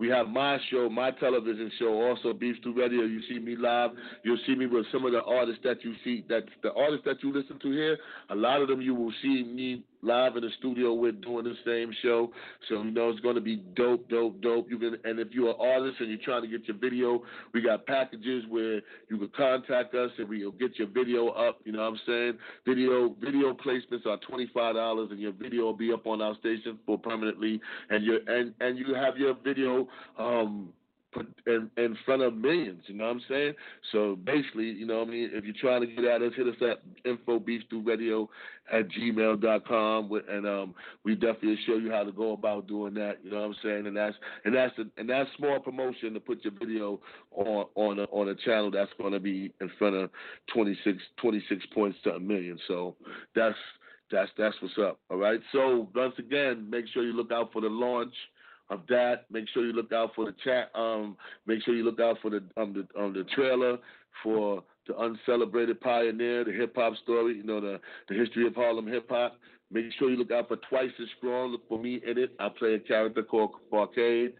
We 0.00 0.08
have 0.08 0.28
my 0.28 0.58
show, 0.70 0.88
my 0.88 1.10
television 1.10 1.70
show, 1.78 1.92
also 1.92 2.32
Beef 2.32 2.56
Stew 2.60 2.72
Radio. 2.72 3.02
You 3.02 3.20
see 3.28 3.38
me 3.38 3.54
live. 3.54 3.90
You'll 4.24 4.38
see 4.46 4.54
me 4.54 4.66
with 4.66 4.86
some 4.90 5.04
of 5.04 5.12
the 5.12 5.22
artists 5.22 5.60
that 5.62 5.84
you 5.84 5.92
see. 6.02 6.24
That 6.26 6.44
the 6.62 6.72
artists 6.72 7.04
that 7.04 7.22
you 7.22 7.30
listen 7.30 7.58
to 7.58 7.70
here, 7.70 7.98
a 8.30 8.34
lot 8.34 8.62
of 8.62 8.68
them 8.68 8.80
you 8.80 8.94
will 8.94 9.12
see 9.20 9.44
me 9.44 9.82
live 10.02 10.36
in 10.36 10.42
the 10.42 10.50
studio 10.58 10.94
with 10.94 11.20
doing 11.22 11.44
the 11.44 11.54
same 11.64 11.94
show. 12.02 12.32
So 12.68 12.82
you 12.82 12.90
know 12.90 13.10
it's 13.10 13.20
going 13.20 13.34
to 13.34 13.40
be 13.40 13.56
dope, 13.74 14.08
dope, 14.08 14.40
dope. 14.40 14.70
You 14.70 14.78
can, 14.78 14.96
and 15.04 15.18
if 15.18 15.28
you're 15.32 15.50
an 15.50 15.56
artist 15.60 16.00
and 16.00 16.08
you're 16.08 16.18
trying 16.24 16.42
to 16.42 16.48
get 16.48 16.66
your 16.66 16.76
video, 16.76 17.22
we 17.52 17.62
got 17.62 17.86
packages 17.86 18.44
where 18.48 18.76
you 19.08 19.18
can 19.18 19.30
contact 19.36 19.94
us 19.94 20.10
and 20.18 20.28
we'll 20.28 20.52
get 20.52 20.78
your 20.78 20.88
video 20.88 21.28
up. 21.28 21.60
You 21.64 21.72
know 21.72 21.80
what 21.80 21.88
I'm 21.88 22.00
saying? 22.06 22.38
Video 22.66 23.14
video 23.20 23.54
placements 23.54 24.06
are 24.06 24.18
twenty 24.28 24.50
five 24.54 24.74
dollars, 24.74 25.08
and 25.10 25.20
your 25.20 25.32
video 25.32 25.64
will 25.64 25.74
be 25.74 25.92
up 25.92 26.06
on 26.06 26.22
our 26.22 26.34
station 26.36 26.78
for 26.86 26.98
permanently, 26.98 27.60
and 27.90 28.04
your 28.04 28.18
and 28.26 28.54
and 28.60 28.78
you 28.78 28.94
have 28.94 29.16
your 29.16 29.34
video 29.44 29.88
um 30.18 30.72
in, 31.46 31.70
in 31.76 31.96
front 32.04 32.22
of 32.22 32.34
millions. 32.36 32.82
You 32.86 32.94
know 32.94 33.04
what 33.04 33.16
I'm 33.16 33.22
saying? 33.28 33.54
So 33.92 34.16
basically, 34.24 34.66
you 34.66 34.86
know 34.86 34.98
what 34.98 35.08
I 35.08 35.10
mean. 35.10 35.30
If 35.32 35.44
you're 35.44 35.54
trying 35.60 35.80
to 35.80 35.86
get 35.86 36.04
at 36.04 36.22
us, 36.22 36.32
hit 36.36 36.46
us 36.46 36.54
at 36.62 36.82
infobeefstewradio 37.04 38.28
at 38.72 38.88
gmail.com, 38.90 40.22
and 40.28 40.46
um, 40.46 40.74
we 41.04 41.14
definitely 41.14 41.58
show 41.66 41.74
you 41.76 41.90
how 41.90 42.04
to 42.04 42.12
go 42.12 42.32
about 42.32 42.68
doing 42.68 42.94
that. 42.94 43.18
You 43.24 43.30
know 43.30 43.40
what 43.40 43.46
I'm 43.46 43.56
saying? 43.62 43.86
And 43.86 43.96
that's 43.96 44.16
and 44.44 44.54
that's 44.54 44.78
a, 44.78 44.84
and 44.96 45.08
that's 45.08 45.28
small 45.36 45.58
promotion 45.60 46.14
to 46.14 46.20
put 46.20 46.44
your 46.44 46.54
video 46.58 47.00
on 47.32 47.66
on 47.74 47.98
a, 47.98 48.04
on 48.04 48.28
a 48.28 48.34
channel 48.34 48.70
that's 48.70 48.92
going 48.98 49.12
to 49.12 49.20
be 49.20 49.52
in 49.60 49.70
front 49.78 49.96
of 49.96 50.10
26 50.54 50.98
26 51.20 51.64
points 51.74 51.98
to 52.04 52.14
a 52.14 52.20
million. 52.20 52.58
So 52.68 52.96
that's 53.34 53.56
that's 54.10 54.30
that's 54.38 54.56
what's 54.60 54.78
up. 54.78 54.98
All 55.10 55.16
right. 55.16 55.40
So 55.52 55.88
once 55.94 56.14
again, 56.18 56.68
make 56.70 56.86
sure 56.88 57.02
you 57.04 57.12
look 57.12 57.32
out 57.32 57.52
for 57.52 57.60
the 57.60 57.68
launch 57.68 58.14
of 58.70 58.80
that. 58.88 59.26
Make 59.30 59.48
sure 59.52 59.66
you 59.66 59.72
look 59.72 59.92
out 59.92 60.12
for 60.14 60.24
the 60.24 60.34
chat. 60.44 60.70
Um, 60.74 61.16
make 61.46 61.62
sure 61.62 61.74
you 61.74 61.84
look 61.84 62.00
out 62.00 62.18
for 62.22 62.30
the 62.30 62.42
um 62.56 62.72
the 62.72 63.00
um 63.00 63.12
the 63.12 63.24
trailer 63.34 63.78
for 64.22 64.62
the 64.86 64.98
uncelebrated 64.98 65.80
pioneer, 65.80 66.44
the 66.44 66.52
hip 66.52 66.74
hop 66.76 66.94
story. 67.02 67.36
You 67.36 67.44
know 67.44 67.60
the 67.60 67.80
the 68.08 68.14
history 68.14 68.46
of 68.46 68.54
Harlem 68.54 68.86
hip 68.86 69.08
hop. 69.08 69.38
Make 69.72 69.84
sure 69.98 70.10
you 70.10 70.16
look 70.16 70.32
out 70.32 70.48
for 70.48 70.56
Twice 70.68 70.90
as 71.00 71.06
Strong. 71.18 71.52
Look 71.52 71.68
for 71.68 71.78
me 71.78 72.00
in 72.04 72.18
it. 72.18 72.32
I 72.40 72.48
play 72.48 72.74
a 72.74 72.78
character 72.80 73.22
called 73.22 73.52
Barcade. 73.72 74.32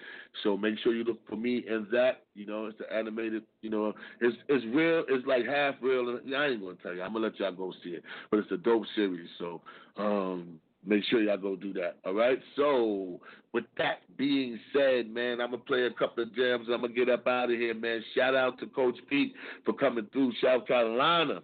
So 0.42 0.56
make 0.56 0.74
sure 0.82 0.92
you 0.92 1.04
look 1.04 1.20
for 1.28 1.36
me 1.36 1.62
in 1.68 1.86
that. 1.92 2.24
You 2.34 2.46
know, 2.46 2.66
it's 2.66 2.78
the 2.78 2.92
animated, 2.92 3.44
you 3.62 3.70
know, 3.70 3.92
it's 4.20 4.36
it's 4.48 4.64
real, 4.74 5.04
it's 5.08 5.26
like 5.26 5.46
half 5.46 5.76
real. 5.80 6.18
I 6.36 6.46
ain't 6.46 6.60
gonna 6.60 6.74
tell 6.82 6.94
you. 6.94 7.02
I'm 7.02 7.12
gonna 7.12 7.26
let 7.26 7.38
y'all 7.38 7.52
go 7.52 7.72
see 7.84 7.90
it. 7.90 8.02
But 8.30 8.40
it's 8.40 8.50
a 8.50 8.56
dope 8.56 8.84
series. 8.96 9.28
So 9.38 9.60
um 9.96 10.58
make 10.84 11.04
sure 11.04 11.22
y'all 11.22 11.36
go 11.36 11.56
do 11.56 11.72
that. 11.74 11.96
All 12.04 12.14
right. 12.14 12.38
So 12.56 13.20
with 13.52 13.64
that 13.78 14.00
being 14.16 14.58
said, 14.72 15.10
man, 15.10 15.40
I'm 15.40 15.50
gonna 15.50 15.58
play 15.58 15.84
a 15.84 15.90
couple 15.90 16.22
of 16.22 16.34
jams. 16.34 16.68
I'm 16.72 16.80
gonna 16.80 16.92
get 16.92 17.08
up 17.08 17.26
out 17.26 17.50
of 17.50 17.58
here, 17.58 17.74
man. 17.74 18.02
Shout 18.14 18.34
out 18.34 18.58
to 18.60 18.66
Coach 18.66 18.96
Peake 19.08 19.34
for 19.64 19.72
coming 19.72 20.06
through 20.12 20.32
South 20.42 20.66
Carolina. 20.66 21.42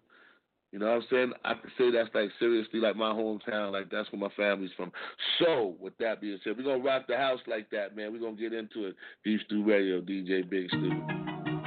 You 0.73 0.81
know 0.81 0.87
what 0.87 0.97
I'm 0.97 1.05
saying? 1.11 1.33
I 1.45 1.55
can 1.55 1.71
say 1.79 1.91
that's 1.91 2.15
like 2.15 2.31
seriously 2.39 2.81
like 2.81 2.97
my 2.97 3.11
hometown. 3.13 3.73
Like 3.73 3.89
that's 3.91 4.11
where 4.13 4.21
my 4.21 4.29
family's 4.37 4.73
from. 4.77 4.93
So 5.39 5.77
with 5.81 5.97
that 5.99 6.21
being 6.21 6.39
said, 6.45 6.55
we're 6.57 6.65
gonna 6.65 6.83
rock 6.83 7.07
the 7.09 7.17
house 7.17 7.41
like 7.47 7.71
that, 7.71 7.97
man. 7.97 8.13
We're 8.13 8.21
gonna 8.21 8.37
get 8.37 8.53
into 8.53 8.87
it. 8.87 8.97
Beef 9.25 9.41
Stew 9.47 9.65
Radio, 9.65 10.01
DJ 10.01 10.49
Big 10.49 10.69
Stew. 10.69 10.91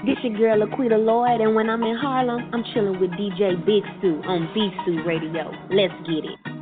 This 0.06 0.18
your 0.24 0.38
girl 0.38 0.68
Laquita 0.68 1.04
Lloyd, 1.04 1.42
and 1.42 1.56
when 1.56 1.70
I'm 1.70 1.84
in 1.84 1.98
Harlem, 1.98 2.50
I'm 2.54 2.64
chilling 2.74 3.00
with 3.00 3.12
DJ 3.12 3.66
Big 3.66 3.84
Stew 3.98 4.22
on 4.26 4.50
Beef 4.54 4.74
Stew 4.84 5.04
Radio. 5.06 5.52
Let's 5.70 5.94
get 6.08 6.26
it. 6.26 6.59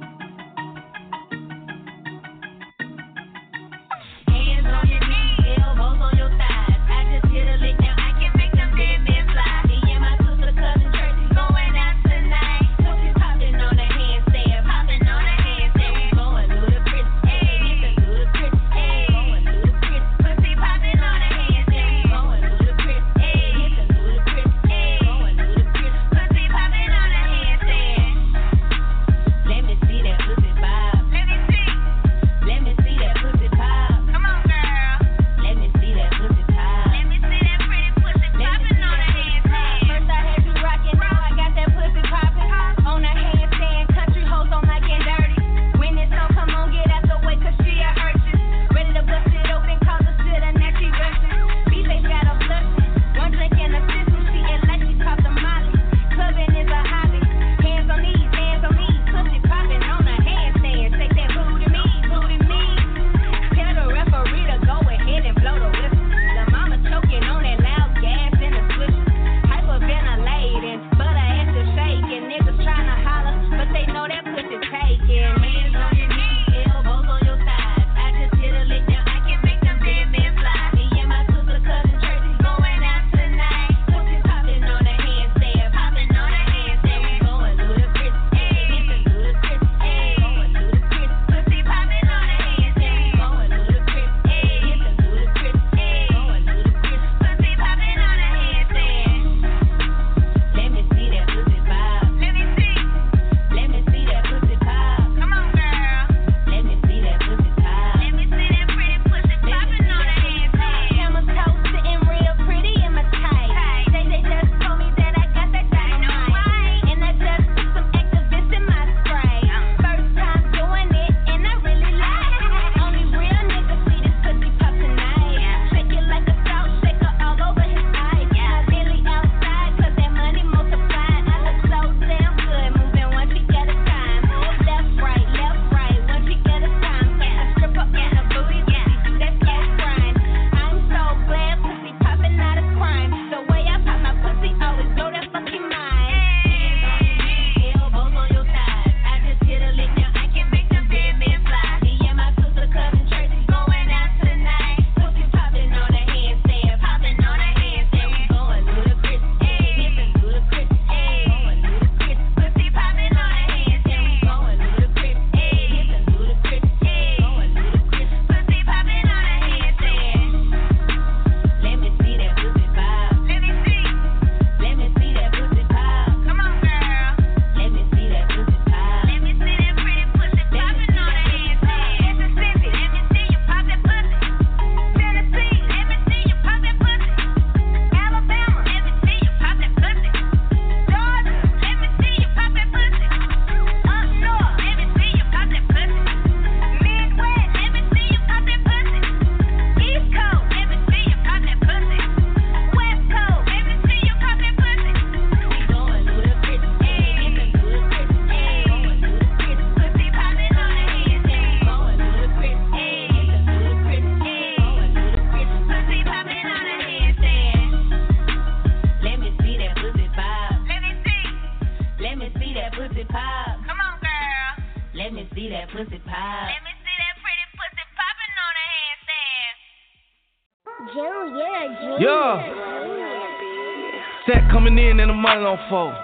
In 235.48 235.54
and 235.54 235.60
on 235.60 235.70
fold. 235.70 235.96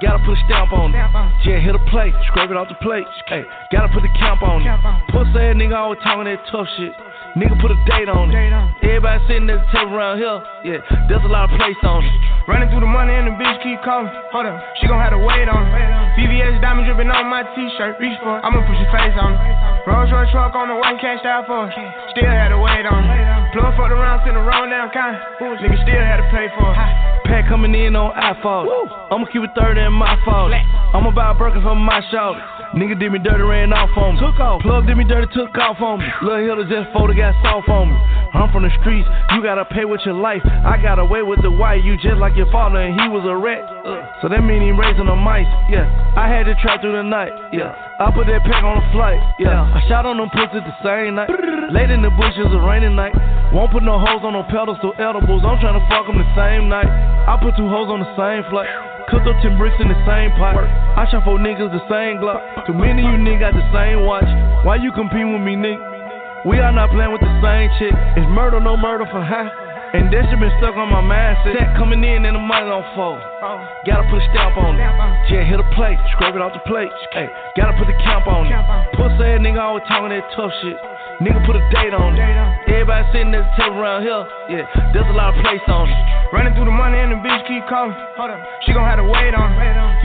Gotta 0.00 0.18
put 0.24 0.38
a 0.38 0.40
stamp 0.46 0.72
on 0.72 0.94
it. 0.94 0.98
Yeah, 1.44 1.60
hit 1.60 1.74
a 1.74 1.78
plate, 1.90 2.14
scrape 2.28 2.50
it 2.50 2.56
off 2.56 2.68
the 2.68 2.74
plate. 2.80 3.04
Hey, 3.26 3.44
gotta 3.72 3.92
put 3.92 4.02
the 4.02 4.12
camp 4.18 4.42
on 4.42 4.62
it. 4.62 4.68
Pussy 5.12 5.38
ass 5.38 5.56
nigga 5.56 5.76
always 5.76 6.00
talking 6.02 6.24
that 6.24 6.40
tough 6.50 6.66
shit. 6.76 6.92
Nigga 7.36 7.60
put 7.60 7.70
a 7.70 7.76
date 7.84 8.08
on 8.08 8.32
it. 8.32 8.36
Everybody 8.82 9.20
sitting 9.28 9.50
at 9.50 9.60
the 9.60 9.68
table 9.72 9.94
around 9.94 10.18
here. 10.18 10.40
Yeah, 10.64 10.80
there's 11.08 11.24
a 11.24 11.28
lot 11.28 11.52
of 11.52 11.56
place 11.60 11.76
on 11.82 12.04
it. 12.04 12.12
Running 12.48 12.72
through 12.72 12.80
the 12.80 12.88
money 12.88 13.12
and 13.12 13.28
the 13.28 13.36
bitch 13.36 13.60
keep 13.60 13.76
calling. 13.84 14.08
Hold 14.32 14.48
up, 14.48 14.56
she 14.80 14.88
gon' 14.88 14.96
have 14.96 15.12
to 15.12 15.20
wait 15.20 15.52
on 15.52 15.68
it. 15.68 15.84
VVS 16.16 16.64
diamond 16.64 16.88
dripping 16.88 17.12
on 17.12 17.28
my 17.28 17.44
t-shirt. 17.52 18.00
Reach 18.00 18.16
for 18.24 18.40
it, 18.40 18.42
I'ma 18.42 18.64
push 18.64 18.80
your 18.80 18.88
face 18.88 19.12
on 19.20 19.36
it. 19.36 19.40
Rolls 19.84 20.08
Royce 20.08 20.32
truck 20.32 20.56
on 20.56 20.72
the 20.72 20.76
one 20.80 20.96
cashed 20.96 21.28
out 21.28 21.44
for 21.44 21.68
it. 21.68 21.76
Still 22.16 22.24
had 22.24 22.48
to 22.48 22.58
wait 22.58 22.88
on 22.88 23.04
it. 23.04 23.52
Plug 23.52 23.76
for 23.76 23.92
the 23.92 24.00
rounds 24.00 24.24
in 24.24 24.32
the 24.32 24.40
wrong 24.40 24.72
down 24.72 24.88
kind. 24.96 25.20
Nigga 25.60 25.76
still 25.84 26.00
had 26.00 26.24
to 26.24 26.26
pay 26.32 26.48
for 26.56 26.72
it. 26.72 26.80
Pack 27.28 27.52
coming 27.52 27.76
in 27.76 27.92
on 27.92 28.16
iPhone. 28.16 28.64
I'ma 29.12 29.28
keep 29.28 29.44
it 29.44 29.52
30 29.52 29.84
in 29.84 29.92
my 29.92 30.16
fault. 30.24 30.48
I'ma 30.48 31.12
buy 31.12 31.32
a 31.32 31.34
burger 31.36 31.60
for 31.60 31.76
my 31.76 32.00
shoulder. 32.08 32.40
Nigga 32.76 32.98
did 32.98 33.12
me 33.12 33.18
dirty, 33.18 33.42
ran 33.42 33.72
off 33.72 33.96
on 33.96 34.14
me. 34.14 34.20
Took 34.20 34.40
off. 34.40 34.60
Plug 34.60 34.86
did 34.86 34.96
me 34.96 35.04
dirty, 35.04 35.26
took 35.32 35.56
off 35.56 35.80
on 35.80 36.00
me. 36.00 36.08
Lil' 36.20 36.44
Hilda 36.44 36.64
just 36.68 36.92
folded, 36.92 37.16
got 37.16 37.32
soft 37.40 37.68
on 37.68 37.88
me. 37.88 37.96
I'm 38.36 38.52
from 38.52 38.62
the 38.62 38.72
streets, 38.84 39.08
you 39.32 39.40
gotta 39.40 39.64
pay 39.64 39.88
with 39.88 40.04
your 40.04 40.14
life. 40.14 40.44
I 40.44 40.76
got 40.76 41.00
away 41.00 41.22
with 41.24 41.40
the 41.40 41.50
white, 41.50 41.80
you 41.82 41.96
just 41.96 42.20
like 42.20 42.36
your 42.36 42.50
father, 42.52 42.76
and 42.76 42.92
he 43.00 43.08
was 43.08 43.24
a 43.24 43.32
rat. 43.32 43.64
Uh, 43.64 44.04
so 44.20 44.28
that 44.28 44.44
mean 44.44 44.60
he 44.60 44.68
raising 44.68 45.08
the 45.08 45.16
mice, 45.16 45.48
yeah. 45.72 45.88
I 46.12 46.28
had 46.28 46.44
to 46.44 46.54
try 46.60 46.76
through 46.76 46.92
the 46.92 47.02
night, 47.02 47.32
yeah. 47.56 47.72
I 47.98 48.12
put 48.12 48.28
that 48.28 48.44
pack 48.44 48.60
on 48.60 48.84
the 48.84 48.86
flight, 48.92 49.16
yeah. 49.40 49.64
I 49.64 49.80
shot 49.88 50.04
on 50.04 50.20
them 50.20 50.28
pussies 50.28 50.60
the 50.60 50.76
same 50.84 51.16
night. 51.16 51.32
Late 51.72 51.88
in 51.88 52.04
the 52.04 52.12
bushes, 52.12 52.52
a 52.52 52.60
rainy 52.60 52.92
night. 52.92 53.16
Won't 53.52 53.72
put 53.72 53.82
no 53.82 53.96
hoes 53.96 54.20
on 54.20 54.36
no 54.36 54.44
pedals 54.44 54.76
to 54.84 54.92
edibles. 55.00 55.40
I'm 55.40 55.56
trying 55.56 55.80
to 55.80 55.84
fuck 55.88 56.04
them 56.04 56.20
the 56.20 56.28
same 56.36 56.68
night. 56.68 56.88
I 56.88 57.40
put 57.40 57.56
two 57.56 57.68
hoes 57.68 57.88
on 57.88 58.04
the 58.04 58.12
same 58.12 58.44
flight. 58.52 58.68
Cooked 59.08 59.26
up 59.26 59.40
10 59.40 59.56
bricks 59.56 59.76
in 59.80 59.88
the 59.88 59.96
same 60.04 60.30
pot. 60.36 60.60
I 60.60 61.08
shot 61.10 61.24
four 61.24 61.38
niggas 61.40 61.72
the 61.72 61.80
same 61.88 62.20
Glock. 62.20 62.66
Too 62.66 62.74
many 62.76 63.00
you 63.00 63.16
niggas 63.16 63.40
got 63.40 63.54
the 63.56 63.64
same 63.72 64.04
watch. 64.04 64.28
Why 64.64 64.76
you 64.76 64.92
compete 64.92 65.24
with 65.24 65.40
me, 65.40 65.56
nigga? 65.56 66.44
We 66.44 66.60
are 66.60 66.72
not 66.72 66.90
playing 66.90 67.12
with 67.12 67.24
the 67.24 67.34
same 67.40 67.72
chick. 67.80 67.94
It's 68.16 68.28
murder, 68.28 68.60
no 68.60 68.76
murder 68.76 69.04
for 69.10 69.24
high. 69.24 69.67
And 69.88 70.12
that 70.12 70.28
shit 70.28 70.36
been 70.36 70.52
stuck 70.60 70.76
on 70.76 70.92
my 70.92 71.00
mindset. 71.00 71.56
Set 71.56 71.72
coming 71.80 72.04
in 72.04 72.28
and 72.28 72.36
the 72.36 72.42
money 72.42 72.68
on 72.68 72.84
fold. 72.92 73.16
Oh. 73.40 73.56
Gotta 73.88 74.04
put 74.12 74.20
a 74.20 74.26
stamp 74.28 74.60
on 74.60 74.76
it. 74.76 74.84
Yeah, 75.32 75.48
hit 75.48 75.56
a 75.56 75.68
plate, 75.72 75.96
scrape 76.12 76.36
it 76.36 76.42
off 76.44 76.52
the 76.52 76.60
plate. 76.68 76.92
Hey, 77.16 77.32
gotta 77.56 77.72
put 77.80 77.88
the 77.88 77.96
camp 78.04 78.28
on 78.28 78.44
it. 78.44 78.52
Pussy 78.92 79.24
ass 79.24 79.40
nigga 79.40 79.60
always 79.64 79.84
talking 79.88 80.12
that 80.12 80.28
tough 80.36 80.52
shit. 80.60 80.76
Oh. 80.76 81.24
Nigga 81.24 81.40
put 81.48 81.56
a 81.56 81.64
date 81.72 81.96
on 81.96 82.14
it. 82.14 82.22
Everybody 82.68 83.02
sitting 83.16 83.32
at 83.32 83.42
the 83.42 83.52
table 83.56 83.80
around 83.80 84.04
here. 84.04 84.22
Yeah, 84.52 84.64
there's 84.92 85.08
a 85.08 85.16
lot 85.16 85.32
of 85.32 85.40
place 85.40 85.64
on 85.66 85.88
it. 85.88 85.96
Running 86.36 86.52
through 86.52 86.68
the 86.68 86.76
money 86.76 87.00
and 87.00 87.10
the 87.10 87.20
bitch 87.24 87.48
keep 87.48 87.64
calling. 87.66 87.96
Hold 88.20 88.36
up, 88.36 88.40
she 88.68 88.76
gon' 88.76 88.84
have 88.84 89.00
to 89.00 89.08
wait 89.08 89.32
on 89.32 89.56
it. 89.56 89.97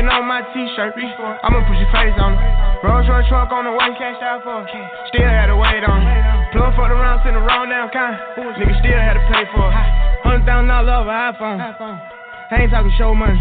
On 0.00 0.24
my 0.24 0.40
t-shirt. 0.56 0.96
I'ma 0.96 1.60
push 1.68 1.76
your 1.76 1.92
face 1.92 2.16
on 2.16 2.32
it. 2.32 2.40
Rolls 2.80 3.04
Royce 3.04 3.28
truck 3.28 3.52
on 3.52 3.68
the 3.68 3.72
one 3.72 3.92
cashed 4.00 4.22
out 4.24 4.40
for 4.42 4.64
it. 4.64 4.72
Still 5.12 5.28
had 5.28 5.52
to 5.52 5.56
wait 5.56 5.84
on 5.84 6.00
it. 6.00 6.56
Plug 6.56 6.72
for 6.74 6.88
the 6.88 6.96
rounds 6.96 7.20
in 7.28 7.34
the 7.34 7.40
wrong 7.40 7.68
down 7.68 7.90
kind. 7.92 8.16
Nigga 8.56 8.80
still 8.80 8.96
had 8.96 9.14
to 9.14 9.24
pay 9.28 9.44
for 9.52 9.68
it. 9.68 9.76
Hundred 10.24 10.46
thousand 10.46 10.68
dollars 10.68 11.36
iPhone. 11.36 12.19
I 12.50 12.66
ain't 12.66 12.70
talking 12.74 12.90
show 12.98 13.14
money. 13.14 13.38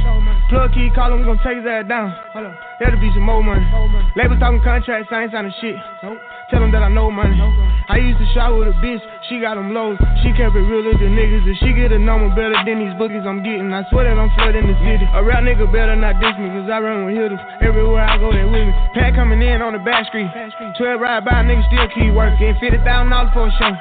Plug 0.53 0.70
key 0.70 0.93
call 0.93 1.14
him, 1.14 1.20
we 1.22 1.26
gon' 1.26 1.41
take 1.41 1.57
his 1.57 1.66
ass 1.66 1.89
down. 1.89 2.14
Hold 2.30 2.45
on, 2.45 2.55
that'll 2.78 3.01
be 3.01 3.10
some 3.18 3.26
more 3.26 3.41
money. 3.41 3.66
Labels 4.14 4.38
talking 4.38 4.62
contracts, 4.62 5.10
I 5.10 5.26
ain't 5.26 5.32
signing 5.34 5.53
shit. 5.57 5.74
Tell 6.53 6.62
them 6.62 6.70
that 6.74 6.86
I 6.86 6.89
know 6.89 7.10
money. 7.10 7.34
I 7.89 7.97
used 7.97 8.22
to 8.22 8.28
shop 8.38 8.53
with 8.53 8.70
a 8.70 8.76
bitch, 8.78 9.01
she 9.26 9.41
got 9.41 9.57
them 9.57 9.74
lows. 9.74 9.97
She 10.22 10.30
kept 10.38 10.53
it 10.53 10.62
real 10.62 10.86
with 10.86 11.01
the 11.01 11.10
niggas. 11.10 11.41
If 11.49 11.57
she 11.57 11.74
get 11.74 11.89
a 11.89 11.97
number 11.97 12.30
better 12.38 12.53
than 12.62 12.86
these 12.86 12.93
bookies 13.01 13.26
I'm 13.26 13.41
getting, 13.41 13.74
I 13.74 13.82
swear 13.89 14.05
that 14.05 14.14
I'm 14.14 14.30
flooding 14.38 14.70
the 14.70 14.78
city. 14.78 15.05
A 15.14 15.26
rap 15.26 15.41
nigga 15.41 15.66
better 15.74 15.97
not 15.97 16.22
diss 16.22 16.38
me, 16.38 16.53
cause 16.53 16.70
I 16.70 16.78
run 16.78 17.10
with 17.10 17.18
hitters. 17.18 17.41
Everywhere 17.66 18.05
I 18.05 18.18
go, 18.22 18.30
they 18.30 18.45
with 18.45 18.62
me. 18.70 18.74
Pack 18.93 19.18
coming 19.18 19.41
in 19.41 19.62
on 19.66 19.74
the 19.74 19.82
back 19.82 20.05
street. 20.05 20.30
12 20.78 21.01
ride 21.01 21.26
by, 21.26 21.41
niggas 21.41 21.66
still 21.66 21.89
keep 21.97 22.14
working. 22.14 22.53
$50,000 22.62 23.34
for 23.34 23.49
a 23.49 23.51
show. 23.57 23.74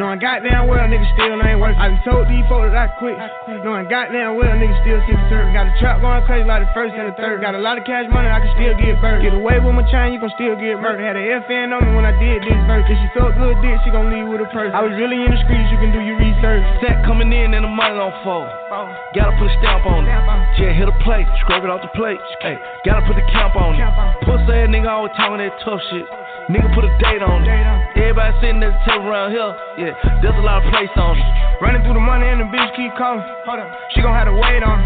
Knowing 0.00 0.24
goddamn 0.24 0.72
well 0.72 0.88
niggas 0.88 1.04
still 1.12 1.36
ain't 1.36 1.60
working. 1.60 1.76
I 1.76 1.92
done 1.92 2.00
told 2.00 2.24
these 2.24 2.40
folks 2.48 2.72
that 2.72 2.80
I 2.80 2.88
quit. 2.96 3.12
Knowing 3.60 3.92
goddamn 3.92 4.40
well 4.40 4.56
niggas 4.56 4.80
still 4.80 4.96
see 5.04 5.12
the 5.12 5.26
turf. 5.28 5.52
Got 5.52 5.68
a 5.68 5.74
trap 5.84 6.00
going 6.00 6.24
crazy 6.24 6.48
like 6.48 6.64
the 6.64 6.72
first 6.72 6.96
and 6.96 7.12
the 7.12 7.16
third. 7.20 7.44
Got 7.44 7.52
a 7.52 7.60
lot 7.60 7.76
of 7.76 7.84
cash 7.84 8.08
money, 8.08 8.32
I 8.32 8.40
can 8.40 8.48
still 8.56 8.72
get 8.80 8.96
burned. 9.04 9.20
Get 9.20 9.36
away 9.36 9.60
with 9.60 9.76
my 9.76 9.84
chain, 9.92 10.16
you 10.16 10.20
can 10.20 10.32
still 10.32 10.56
get 10.56 10.80
murdered. 10.80 11.04
Had 11.04 11.20
a 11.20 11.44
FN 11.44 11.76
on 11.76 11.84
me 11.84 11.92
when 11.92 12.08
I 12.08 12.16
did 12.16 12.40
this 12.40 12.56
verse. 12.64 12.88
If 12.88 12.96
she 13.04 13.08
felt 13.12 13.36
good 13.36 13.60
dick, 13.60 13.84
she 13.84 13.92
gon' 13.92 14.08
leave 14.08 14.24
with 14.32 14.40
a 14.40 14.48
purse. 14.48 14.72
I 14.72 14.80
was 14.80 14.96
really 14.96 15.20
in 15.20 15.28
the 15.28 15.40
streets, 15.44 15.68
you 15.68 15.76
can 15.76 15.92
do 15.92 16.00
your 16.00 16.16
research. 16.16 16.64
Set 16.80 17.04
coming 17.04 17.28
in 17.28 17.52
and 17.52 17.60
the 17.60 17.68
money 17.68 18.00
on 18.00 18.16
fold. 18.24 18.48
Oh. 18.72 18.88
Gotta 19.12 19.36
put 19.36 19.52
a 19.52 19.54
stamp 19.60 19.84
on 19.84 20.08
it. 20.08 20.16
Yeah, 20.56 20.72
hit 20.72 20.88
a 20.88 20.96
plate, 21.04 21.28
scrape 21.44 21.68
it 21.68 21.68
off 21.68 21.84
the 21.84 21.92
plate. 21.92 22.16
Hey, 22.40 22.56
gotta 22.88 23.04
put 23.04 23.20
the 23.20 23.26
camp 23.28 23.60
on 23.60 23.76
it. 23.76 23.84
Pussy 24.24 24.56
ass 24.56 24.72
nigga 24.72 24.88
always 24.88 25.12
talking 25.20 25.36
that 25.36 25.52
tough 25.60 25.84
shit. 25.92 26.08
Nigga 26.48 26.72
put 26.72 26.88
a 26.88 26.92
date 26.96 27.20
on 27.20 27.44
it. 27.44 28.00
Everybody 28.00 28.32
sitting 28.40 28.64
at 28.64 28.72
the 28.72 28.80
table 28.88 29.12
around 29.12 29.36
here. 29.36 29.52
Yeah, 29.82 29.98
there's 30.22 30.38
a 30.38 30.46
lot 30.46 30.62
of 30.62 30.70
place 30.70 30.94
on 30.94 31.18
it. 31.18 31.26
Running 31.58 31.82
through 31.82 31.98
the 31.98 32.06
money 32.06 32.30
and 32.30 32.38
the 32.38 32.46
bitch 32.46 32.70
keep 32.78 32.94
calling. 32.94 33.18
Hold 33.42 33.58
up, 33.58 33.66
she 33.90 33.98
gon' 33.98 34.14
have 34.14 34.30
to 34.30 34.36
wait 34.38 34.62
on. 34.62 34.78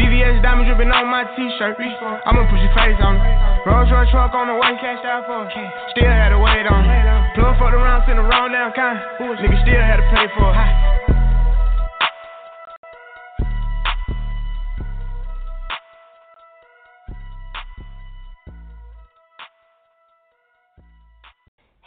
VVS 0.00 0.40
diamond 0.40 0.64
dripping 0.64 0.88
on 0.88 1.04
my 1.04 1.28
t-shirt. 1.36 1.76
Reach 1.76 1.92
for 2.00 2.16
it, 2.16 2.24
I'ma 2.24 2.48
push 2.48 2.64
your 2.64 2.72
face 2.72 2.96
on. 2.96 3.20
Rolls 3.68 3.92
Royce 3.92 4.08
truck 4.08 4.32
on 4.32 4.48
the 4.48 4.56
one 4.56 4.80
cashed 4.80 5.04
out 5.04 5.28
for 5.28 5.44
it. 5.44 5.52
Still 5.92 6.08
had 6.08 6.32
to 6.32 6.40
wait 6.40 6.64
on. 6.64 6.80
Plug 7.36 7.60
for 7.60 7.68
the 7.68 7.76
rounds 7.76 8.08
in 8.08 8.16
the 8.16 8.24
wrong 8.24 8.48
down 8.48 8.72
kind. 8.72 8.96
Nigga 9.20 9.58
still 9.68 9.84
had 9.84 10.00
to 10.00 10.06
pay 10.16 10.24
for 10.32 10.48
it. 10.48 11.07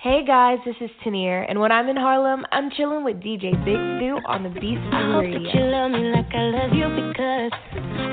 Hey 0.02 0.26
guys, 0.26 0.58
this 0.66 0.74
is 0.82 0.90
Tanier, 1.06 1.46
and 1.48 1.60
when 1.60 1.72
I'm 1.72 1.88
in 1.88 1.96
Harlem, 1.96 2.44
I'm 2.52 2.72
chilling 2.72 3.04
with 3.04 3.18
DJ 3.18 3.54
Big 3.64 3.78
Stew 3.78 4.18
on 4.26 4.42
the 4.42 4.50
Beast 4.50 4.82
I 4.92 5.12
hope 5.12 5.22
Radio. 5.22 5.44
that 5.44 5.54
you 5.54 5.62
love 5.62 5.92
me 5.92 6.10
like 6.10 6.34
I 6.34 6.42
love 6.42 6.74
you 6.74 6.90
because 6.90 7.52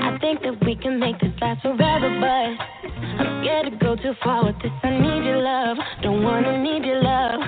I 0.05 0.15
think 0.21 0.43
that 0.43 0.63
we 0.63 0.75
can 0.75 0.99
make 0.99 1.19
this 1.19 1.33
last 1.41 1.63
forever. 1.63 2.13
But 2.21 2.85
I'm 2.85 3.41
scared 3.41 3.71
to 3.73 3.77
go 3.83 3.95
too 3.95 4.13
far 4.23 4.45
with 4.45 4.61
this. 4.61 4.69
I 4.83 4.91
need 4.91 5.25
your 5.25 5.41
love, 5.41 5.77
don't 6.03 6.21
wanna 6.21 6.61
need 6.61 6.85
your 6.85 7.01
love. 7.01 7.41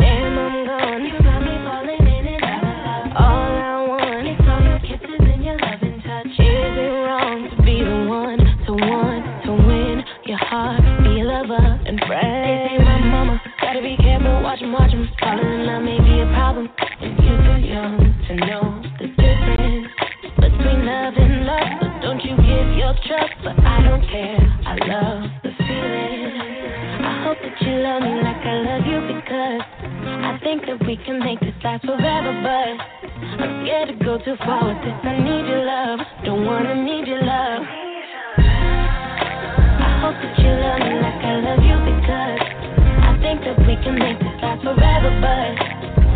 Damn, 0.00 0.36
I'm 0.36 0.66
gone. 0.66 1.29
Careful, 14.70 14.78
watch 14.78 14.92
'em, 14.92 15.00
watch 15.00 15.10
'em. 15.10 15.10
Falling 15.18 15.52
in 15.52 15.66
love 15.66 15.82
may 15.82 16.00
be 16.00 16.20
a 16.20 16.26
problem, 16.34 16.68
and 17.00 17.18
you're 17.22 17.42
too 17.42 17.58
young 17.66 18.14
to 18.26 18.34
know 18.34 18.82
the 18.98 19.06
difference 19.08 19.88
between 20.36 20.86
love 20.86 21.14
and 21.16 21.46
love. 21.46 21.68
But 21.80 22.00
don't 22.02 22.24
you 22.24 22.36
give 22.36 22.76
your 22.76 22.94
trust, 23.06 23.34
but 23.42 23.58
I 23.64 23.82
don't 23.82 24.02
care. 24.08 24.40
I 24.66 24.74
love 24.86 25.30
the 25.42 25.50
feeling. 25.50 26.32
I 27.02 27.22
hope 27.24 27.38
that 27.42 27.60
you 27.62 27.72
love 27.80 28.02
me 28.02 28.22
like 28.22 28.44
I 28.44 28.54
love 28.68 28.86
you 28.86 29.00
because 29.14 29.62
I 30.24 30.38
think 30.42 30.66
that 30.66 30.84
we 30.86 30.96
can 30.96 31.18
make 31.18 31.40
this 31.40 31.54
last 31.64 31.84
forever. 31.84 32.32
But 32.42 32.76
I'm 33.42 33.64
scared 33.64 33.88
to 33.88 34.04
go 34.04 34.18
too 34.18 34.36
far 34.44 34.64
with 34.68 34.80
this. 34.84 34.94
I 35.02 35.18
need 35.18 35.46
your 35.46 35.64
love, 35.64 36.00
don't 36.24 36.44
wanna 36.44 36.74
need 36.74 37.06
your 37.06 37.22
love. 37.22 37.62
I 38.38 39.90
hope 40.02 40.16
that 40.22 40.38
you 40.38 40.50
love 40.50 40.80
me 40.80 41.00
like 41.00 41.24
I 41.24 41.34
love 41.40 41.62
you 41.64 41.89
we 43.70 43.78
can 43.86 43.94
make 43.94 44.18
this 44.18 44.34
last 44.42 44.66
forever. 44.66 45.10
But 45.22 45.54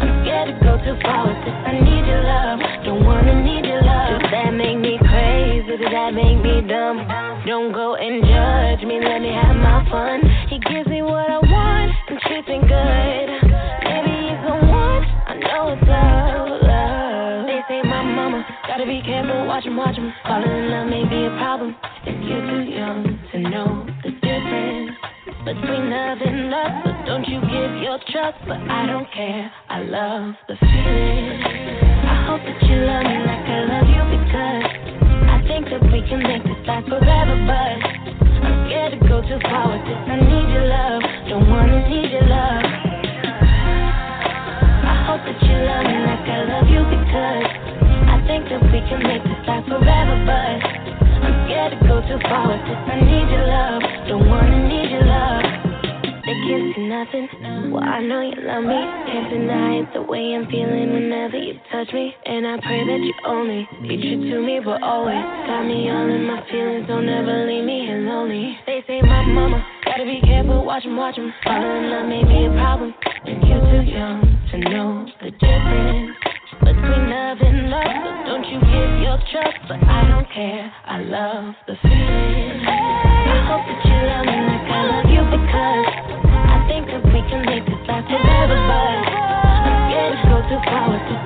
I'm 0.02 0.26
scared 0.26 0.50
to 0.50 0.54
go 0.58 0.74
too 0.82 0.98
far 1.06 1.30
with 1.30 1.38
this. 1.46 1.54
I 1.54 1.78
need 1.78 2.02
your 2.02 2.22
love, 2.26 2.58
don't 2.82 3.06
wanna 3.06 3.38
need 3.46 3.62
your 3.62 3.78
love. 3.78 4.26
Does 4.26 4.30
that 4.34 4.50
make 4.50 4.78
me 4.82 4.98
crazy? 4.98 5.78
Does 5.78 5.86
that 5.94 6.10
make 6.18 6.42
me 6.42 6.66
dumb? 6.66 7.06
Don't 7.46 7.70
go 7.70 7.94
and 7.94 8.26
judge 8.26 8.82
me, 8.82 8.98
let 8.98 9.22
me 9.22 9.30
have 9.30 9.54
my 9.54 9.86
fun. 9.86 10.18
He 10.50 10.58
gives 10.66 10.90
me 10.90 11.02
what 11.02 11.30
I 11.30 11.38
want 11.38 11.94
treats 12.26 12.48
me 12.48 12.58
good. 12.58 13.28
Maybe 13.86 14.12
he's 14.26 14.40
the 14.42 14.54
one. 14.66 15.02
I 15.30 15.34
know 15.38 15.74
it's 15.74 15.82
love, 15.86 16.58
love. 16.58 17.46
They 17.46 17.60
say 17.70 17.82
my 17.86 18.02
mama 18.02 18.42
gotta 18.66 18.86
be 18.86 19.02
careful, 19.02 19.46
watch 19.46 19.64
him, 19.64 19.76
watch 19.76 19.94
him. 19.94 20.12
Falling 20.26 20.50
in 20.50 20.70
love 20.70 20.88
may 20.88 21.04
be 21.06 21.26
a 21.26 21.32
problem 21.38 21.76
if 22.02 22.16
you're 22.18 22.42
too 22.50 22.70
young 22.70 23.18
to 23.30 23.38
know 23.38 23.83
between 25.60 25.90
love 25.90 26.18
and 26.20 26.50
love. 26.50 26.72
But 26.84 26.96
don't 27.06 27.26
you 27.28 27.40
give 27.40 27.70
your 27.82 27.98
trust, 28.10 28.38
but 28.46 28.58
I 28.58 28.86
don't 28.86 29.06
care. 29.12 29.50
I 29.68 29.82
love 29.82 30.34
the 30.48 30.56
feeling. 30.58 31.40
I 32.04 32.26
hope 32.26 32.42
that 32.42 32.58
you 32.66 32.76
love 32.82 33.04
me 33.06 33.18
like 33.22 33.46
I 33.46 33.60
love 33.70 33.88
you 33.88 34.02
because 34.18 34.64
I 35.30 35.38
think 35.46 35.70
that 35.70 35.82
we 35.92 36.00
can 36.08 36.22
make 36.22 36.42
this 36.42 36.60
last 36.66 36.88
forever, 36.88 37.36
but 37.46 37.76
I'm 38.44 38.66
scared 38.66 38.92
to 38.98 39.00
go 39.08 39.22
too 39.22 39.38
far 39.46 39.70
with 39.72 39.84
this. 39.86 40.00
I 40.08 40.16
need 40.20 40.48
your 40.52 40.66
love, 40.66 41.02
don't 41.28 41.48
wanna 41.48 41.88
need 41.88 42.10
your 42.10 42.26
love. 42.26 42.64
I 44.84 44.94
hope 45.06 45.22
that 45.24 45.38
you 45.42 45.56
love 45.64 45.84
me 45.86 45.98
like 46.02 46.26
I 46.28 46.40
love 46.44 46.68
you 46.68 46.82
because 46.88 47.46
I 48.10 48.16
think 48.26 48.48
that 48.48 48.62
we 48.72 48.80
can 48.88 49.00
make 49.04 49.22
this 49.22 49.40
last 49.46 49.68
forever, 49.68 50.16
but 50.28 50.83
scared 51.44 51.72
to 51.72 51.78
go 51.86 52.00
too 52.08 52.20
far. 52.28 52.52
I 52.52 53.00
need 53.00 53.28
your 53.30 53.46
love, 53.46 53.82
don't 54.08 54.28
wanna 54.28 54.68
need 54.68 54.90
your 54.90 55.04
love. 55.04 55.44
They 56.24 56.32
can't 56.48 56.74
see 56.74 56.88
nothing. 56.88 57.28
Well, 57.70 57.84
I 57.84 58.00
know 58.00 58.20
you 58.24 58.40
love 58.48 58.64
me. 58.64 58.80
Can't 59.12 59.28
deny 59.28 59.84
it 59.84 59.92
the 59.92 60.00
way 60.00 60.32
I'm 60.32 60.48
feeling 60.48 60.92
whenever 60.94 61.36
you 61.36 61.60
touch 61.70 61.92
me. 61.92 62.14
And 62.24 62.46
I 62.46 62.56
pray 62.64 62.80
that 62.80 63.00
you 63.00 63.12
own 63.26 63.48
me. 63.48 63.68
Be 63.82 64.00
true 64.00 64.30
to 64.30 64.40
me, 64.40 64.60
but 64.64 64.82
always 64.82 65.20
got 65.44 65.64
me 65.64 65.90
all 65.90 66.08
in 66.08 66.24
my 66.24 66.40
feelings. 66.50 66.88
Don't 66.88 67.08
ever 67.08 67.46
leave 67.46 67.64
me 67.64 67.84
here 67.84 68.00
lonely. 68.08 68.56
They 68.64 68.82
say 68.86 69.02
my 69.02 69.22
mama 69.26 69.60
gotta 69.84 70.04
be 70.04 70.20
careful, 70.24 70.64
watch 70.64 70.86
'em, 70.86 70.96
watch 70.96 71.18
'em. 71.18 71.32
Falling 71.44 71.84
in 71.84 71.90
love 71.90 72.06
may 72.08 72.24
be 72.24 72.46
a 72.46 72.50
problem, 72.56 72.94
and 73.26 73.46
you're 73.46 73.60
too 73.60 73.82
young 73.82 74.38
to 74.50 74.58
know. 74.58 75.06
Your 79.14 79.22
trust, 79.30 79.58
but 79.68 79.78
I 79.84 80.08
don't 80.08 80.26
care. 80.32 80.72
I 80.86 80.98
love 80.98 81.54
the 81.66 81.74
feeling. 81.82 82.66
I 82.66 83.46
hope 83.46 83.62
that 83.62 83.80
you 83.86 83.98
love 84.10 84.26
me 84.26 84.38
like 84.42 84.66
I 84.66 84.82
love 84.90 85.06
you 85.06 85.22
because 85.30 85.86
I 86.34 86.58
think 86.66 86.86
that 86.90 87.04
we 87.04 87.20
can 87.30 87.46
make 87.46 87.64
this 87.64 87.78
last 87.86 88.10
forever. 88.10 88.58
But 88.58 88.90
I'm 89.62 89.76
scared 89.86 90.18
to 90.18 90.26
go 90.26 90.38
too 90.50 90.60
far 90.66 90.90
with 90.90 91.04
this. 91.06 91.23